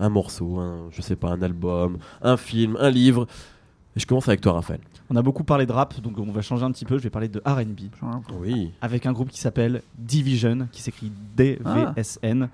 un 0.00 0.08
morceau, 0.08 0.58
un, 0.58 0.88
je 0.90 1.02
sais 1.02 1.16
pas, 1.16 1.28
un 1.30 1.42
album, 1.42 1.98
un 2.22 2.36
film, 2.36 2.76
un 2.80 2.90
livre. 2.90 3.26
Et 3.96 4.00
je 4.00 4.06
commence 4.06 4.28
avec 4.28 4.40
toi, 4.40 4.52
Raphaël. 4.52 4.78
On 5.12 5.16
a 5.16 5.22
beaucoup 5.22 5.42
parlé 5.42 5.66
de 5.66 5.72
rap, 5.72 6.00
donc 6.00 6.16
on 6.16 6.30
va 6.30 6.42
changer 6.42 6.64
un 6.64 6.70
petit 6.70 6.84
peu. 6.84 6.96
Je 6.96 7.02
vais 7.02 7.10
parler 7.10 7.26
de 7.26 7.42
RB 7.44 7.90
Oui. 8.40 8.70
avec 8.80 9.04
un 9.04 9.12
groupe 9.12 9.30
qui 9.30 9.40
s'appelle 9.40 9.82
Division, 9.98 10.68
qui 10.70 10.80
s'écrit 10.80 11.10
D-V-S-N. 11.36 12.48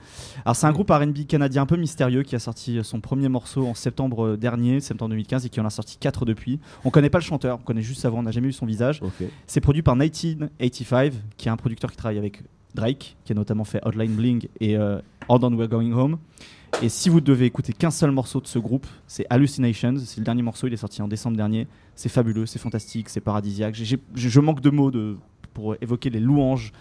Alors, 0.47 0.57
c'est 0.57 0.67
un 0.67 0.73
groupe 0.73 0.91
RB 0.91 1.27
canadien 1.29 1.63
un 1.63 1.67
peu 1.67 1.77
mystérieux 1.77 2.23
qui 2.23 2.35
a 2.35 2.39
sorti 2.39 2.79
son 2.83 3.01
premier 3.01 3.29
morceau 3.29 3.67
en 3.67 3.75
septembre 3.75 4.37
dernier, 4.37 4.81
septembre 4.81 5.11
2015, 5.11 5.45
et 5.45 5.49
qui 5.51 5.61
en 5.61 5.67
a 5.67 5.71
sorti 5.71 5.99
4 5.99 6.25
depuis. 6.25 6.59
On 6.87 6.91
connaît 6.91 7.11
pas 7.11 7.19
le 7.19 7.25
chanteur, 7.25 7.59
on 7.61 7.63
connaît 7.65 7.83
juste 7.83 8.01
sa 8.01 8.09
voix, 8.09 8.21
on 8.21 8.23
n'a 8.23 8.31
jamais 8.31 8.47
vu 8.47 8.53
son 8.55 8.65
visage. 8.65 9.03
C'est 9.47 9.61
produit 9.61 9.83
par 9.83 9.95
1985, 9.97 11.13
qui 11.37 11.49
est 11.49 11.51
un 11.51 11.57
producteur 11.59 11.91
qui 11.91 11.99
travaille 11.99 12.19
avec 12.19 12.43
Drake, 12.75 13.17
qui 13.25 13.33
a 13.33 13.35
notamment 13.35 13.65
fait 13.65 13.81
Hotline 13.85 14.15
Bling 14.15 14.49
et 14.61 14.77
euh, 14.79 15.01
Hold 15.29 15.45
On 15.45 15.53
We're 15.55 15.69
Going 15.69 15.93
Home. 15.93 16.17
Et 16.83 16.89
si 16.89 17.09
vous 17.09 17.21
devez 17.21 17.47
écouter 17.47 17.73
qu'un 17.73 17.91
seul 17.91 18.11
morceau 18.11 18.41
de 18.41 18.47
ce 18.47 18.59
groupe, 18.59 18.87
c'est 19.07 19.25
Hallucinations. 19.31 19.95
C'est 20.05 20.19
le 20.19 20.25
dernier 20.25 20.43
morceau, 20.43 20.67
il 20.67 20.73
est 20.75 20.77
sorti 20.79 21.01
en 21.01 21.09
décembre 21.09 21.37
dernier. 21.37 21.67
C'est 21.95 22.09
fabuleux, 22.11 22.45
c'est 22.47 22.59
fantastique, 22.59 23.09
c'est 23.09 23.21
paradisiaque. 23.21 23.75
J'ai- 23.75 23.85
j'ai- 23.87 23.99
je 24.15 24.41
manque 24.41 24.61
de 24.61 24.71
mots 24.71 24.91
de, 24.91 25.17
pour 25.55 25.75
évoquer 25.81 26.11
les 26.11 26.21
louanges 26.21 26.73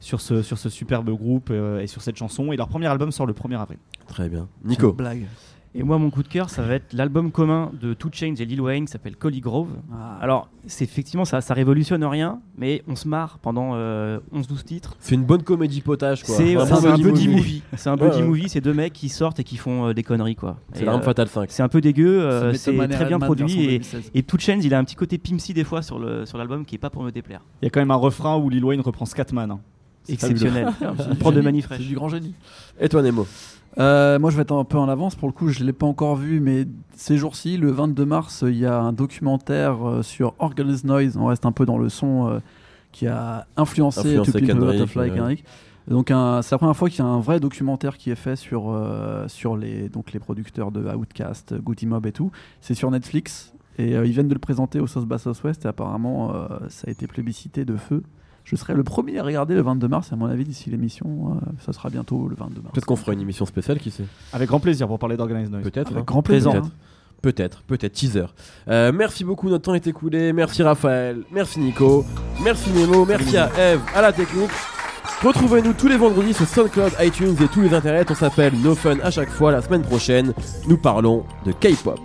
sur 0.00 0.20
ce, 0.20 0.42
sur 0.42 0.56
ce 0.58 0.70
superbe 0.70 1.10
groupe 1.10 1.48
euh, 1.50 1.80
et 1.80 1.86
sur 1.86 2.00
cette 2.00 2.16
chanson. 2.16 2.52
Et 2.52 2.56
leur 2.56 2.68
premier 2.68 2.86
album 2.86 3.12
sort 3.12 3.26
le 3.26 3.34
1er 3.34 3.56
avril. 3.60 3.78
Très 4.08 4.28
bien. 4.30 4.48
Nico. 4.64 4.92
blague. 4.92 5.26
Et 5.76 5.82
moi, 5.82 5.98
mon 5.98 6.10
coup 6.10 6.22
de 6.22 6.28
cœur, 6.28 6.50
ça 6.50 6.62
va 6.62 6.74
être 6.74 6.92
l'album 6.92 7.32
commun 7.32 7.72
de 7.80 7.94
Two 7.94 8.08
Chainz 8.12 8.40
et 8.40 8.44
Lil 8.44 8.60
Wayne 8.60 8.84
qui 8.84 8.92
s'appelle 8.92 9.16
Collie 9.16 9.40
Grove. 9.40 9.70
Ah, 9.92 10.18
Alors, 10.20 10.48
c'est 10.68 10.84
effectivement, 10.84 11.24
ça, 11.24 11.40
ça 11.40 11.52
révolutionne 11.52 12.04
rien, 12.04 12.40
mais 12.56 12.84
on 12.86 12.94
se 12.94 13.08
marre 13.08 13.38
pendant 13.42 13.72
euh, 13.74 14.20
11-12 14.32 14.62
titres. 14.62 14.96
C'est 15.00 15.16
une 15.16 15.24
bonne 15.24 15.42
comédie 15.42 15.80
potage, 15.80 16.22
quoi. 16.22 16.36
C'est 16.36 16.54
Un 16.54 16.64
ouais, 16.64 16.86
un 16.86 16.96
buddy 16.96 17.26
movie. 17.26 17.62
C'est 17.76 17.88
un 17.90 17.96
buddy 17.96 18.22
movie, 18.22 18.48
c'est 18.48 18.60
deux 18.60 18.72
mecs 18.72 18.92
qui 18.92 19.08
sortent 19.08 19.40
et 19.40 19.44
qui 19.44 19.56
font 19.56 19.88
euh, 19.88 19.94
des 19.94 20.04
conneries, 20.04 20.36
quoi. 20.36 20.58
C'est 20.74 20.84
l'arme 20.84 21.00
euh, 21.00 21.04
fatale 21.04 21.26
5. 21.26 21.50
C'est 21.50 21.64
un 21.64 21.68
peu 21.68 21.80
dégueu, 21.80 22.22
euh, 22.22 22.52
c'est 22.52 22.76
très 22.88 23.06
bien 23.06 23.18
produit 23.18 23.64
et, 23.64 23.78
2016. 23.78 24.10
et 24.14 24.22
Two 24.22 24.38
Chainz, 24.38 24.64
il 24.64 24.74
a 24.74 24.78
un 24.78 24.84
petit 24.84 24.94
côté 24.94 25.18
Pimsy 25.18 25.54
des 25.54 25.64
fois 25.64 25.82
sur 25.82 25.98
le 25.98 26.24
sur 26.24 26.38
l'album 26.38 26.64
qui 26.64 26.76
est 26.76 26.78
pas 26.78 26.90
pour 26.90 27.02
me 27.02 27.10
déplaire. 27.10 27.40
Il 27.62 27.64
y 27.64 27.68
a 27.68 27.70
quand 27.70 27.80
même 27.80 27.90
un 27.90 27.96
refrain 27.96 28.36
où 28.36 28.48
Lil 28.48 28.64
Wayne 28.64 28.80
reprend 28.80 29.06
Scatman. 29.06 29.50
hein. 29.50 29.60
Exceptionnel. 30.08 30.68
Du 31.10 31.16
Prends 31.18 31.30
de 31.30 31.36
génie, 31.36 31.44
mani 31.44 31.64
C'est 31.68 31.78
du 31.78 31.94
grand 31.94 32.08
génie. 32.08 32.34
Et 32.78 32.88
toi, 32.88 33.02
Nemo? 33.02 33.26
Euh, 33.78 34.18
moi, 34.18 34.30
je 34.30 34.36
vais 34.36 34.42
être 34.42 34.52
un 34.54 34.64
peu 34.64 34.78
en 34.78 34.88
avance. 34.88 35.14
Pour 35.16 35.28
le 35.28 35.32
coup, 35.32 35.48
je 35.48 35.64
l'ai 35.64 35.72
pas 35.72 35.86
encore 35.86 36.16
vu, 36.16 36.40
mais 36.40 36.66
ces 36.94 37.16
jours-ci, 37.16 37.56
le 37.56 37.70
22 37.70 38.04
mars, 38.04 38.44
il 38.46 38.56
y 38.56 38.66
a 38.66 38.78
un 38.80 38.92
documentaire 38.92 39.86
euh, 39.88 40.02
sur 40.02 40.34
Organized 40.38 40.84
Noise. 40.86 41.16
On 41.16 41.26
reste 41.26 41.44
un 41.46 41.52
peu 41.52 41.66
dans 41.66 41.78
le 41.78 41.88
son 41.88 42.28
euh, 42.28 42.38
qui 42.92 43.06
a 43.06 43.46
influencé, 43.56 44.16
Influencé 44.16 44.36
a 44.36 44.40
Kendrick, 44.40 44.56
Butterfly 44.78 45.10
ouais. 45.10 45.16
Kendrick. 45.16 45.44
Donc, 45.88 46.10
un- 46.10 46.40
c'est 46.42 46.54
la 46.54 46.58
première 46.58 46.76
fois 46.76 46.88
qu'il 46.88 47.00
y 47.00 47.02
a 47.02 47.10
un 47.10 47.20
vrai 47.20 47.40
documentaire 47.40 47.98
qui 47.98 48.10
est 48.10 48.14
fait 48.14 48.36
sur, 48.36 48.70
euh, 48.70 49.26
sur 49.28 49.56
les, 49.56 49.88
donc, 49.88 50.12
les 50.12 50.20
producteurs 50.20 50.70
de 50.70 50.80
Outkast, 50.94 51.54
Goody 51.60 51.86
Mob 51.86 52.06
et 52.06 52.12
tout. 52.12 52.30
C'est 52.60 52.74
sur 52.74 52.90
Netflix. 52.90 53.52
Et 53.76 53.96
euh, 53.96 54.06
ils 54.06 54.12
viennent 54.12 54.28
de 54.28 54.34
le 54.34 54.38
présenter 54.40 54.78
au 54.78 54.86
South 54.86 55.06
by 55.06 55.18
Southwest. 55.18 55.64
Et 55.64 55.68
apparemment, 55.68 56.32
euh, 56.34 56.46
ça 56.68 56.84
a 56.86 56.90
été 56.92 57.06
plébiscité 57.08 57.64
de 57.64 57.76
feu. 57.76 58.02
Je 58.44 58.56
serai 58.56 58.74
le 58.74 58.84
premier 58.84 59.18
à 59.18 59.22
regarder 59.22 59.54
le 59.54 59.62
22 59.62 59.88
mars. 59.88 60.10
Et 60.10 60.14
à 60.14 60.16
mon 60.16 60.26
avis, 60.26 60.44
d'ici 60.44 60.68
l'émission, 60.70 61.32
euh, 61.42 61.50
ça 61.64 61.72
sera 61.72 61.88
bientôt 61.88 62.28
le 62.28 62.36
22 62.36 62.60
mars. 62.60 62.72
Peut-être 62.74 62.84
qu'on 62.86 62.96
fera 62.96 63.12
une 63.12 63.20
émission 63.20 63.46
spéciale, 63.46 63.78
qui 63.78 63.90
sait? 63.90 64.04
Avec 64.32 64.48
grand 64.48 64.60
plaisir 64.60 64.86
pour 64.86 64.98
parler 64.98 65.16
d'Organized 65.16 65.50
Noise. 65.50 65.64
Peut-être. 65.64 65.88
Avec 65.92 66.02
hein. 66.02 66.04
grand 66.06 66.22
plaisir. 66.22 66.52
Peut-être. 66.52 66.66
hein. 66.66 66.70
Peut-être, 67.22 67.62
peut-être, 67.62 67.92
teaser. 67.94 68.26
Euh, 68.68 68.92
merci 68.92 69.24
beaucoup, 69.24 69.48
notre 69.48 69.64
temps 69.64 69.72
est 69.72 69.86
écoulé. 69.86 70.34
Merci 70.34 70.62
Raphaël, 70.62 71.22
merci 71.32 71.58
Nico, 71.58 72.04
merci 72.42 72.68
Nemo, 72.70 73.06
merci 73.06 73.38
à 73.38 73.48
Eve, 73.58 73.80
à 73.94 74.02
la 74.02 74.12
technique. 74.12 74.50
Retrouvez-nous 75.22 75.72
tous 75.72 75.88
les 75.88 75.96
vendredis 75.96 76.34
sur 76.34 76.46
SoundCloud, 76.46 76.92
iTunes 77.00 77.34
et 77.42 77.48
tous 77.48 77.62
les 77.62 77.72
internets. 77.72 78.04
On 78.10 78.14
s'appelle 78.14 78.52
No 78.60 78.74
Fun 78.74 78.98
à 79.02 79.10
chaque 79.10 79.30
fois. 79.30 79.52
La 79.52 79.62
semaine 79.62 79.80
prochaine, 79.80 80.34
nous 80.68 80.76
parlons 80.76 81.24
de 81.46 81.52
K-pop. 81.52 81.98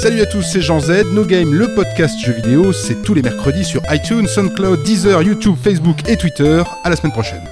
Salut 0.00 0.20
à 0.20 0.26
tous, 0.26 0.42
c'est 0.42 0.60
Jean 0.60 0.78
Z. 0.78 1.06
No 1.12 1.24
Game, 1.24 1.52
le 1.52 1.74
podcast 1.74 2.20
jeux 2.20 2.32
vidéo, 2.32 2.72
c'est 2.72 3.02
tous 3.02 3.14
les 3.14 3.22
mercredis 3.22 3.64
sur 3.64 3.82
iTunes, 3.90 4.28
SoundCloud, 4.28 4.84
Deezer, 4.84 5.20
YouTube, 5.22 5.56
Facebook 5.60 6.08
et 6.08 6.16
Twitter. 6.16 6.62
À 6.84 6.90
la 6.90 6.94
semaine 6.94 7.10
prochaine. 7.10 7.42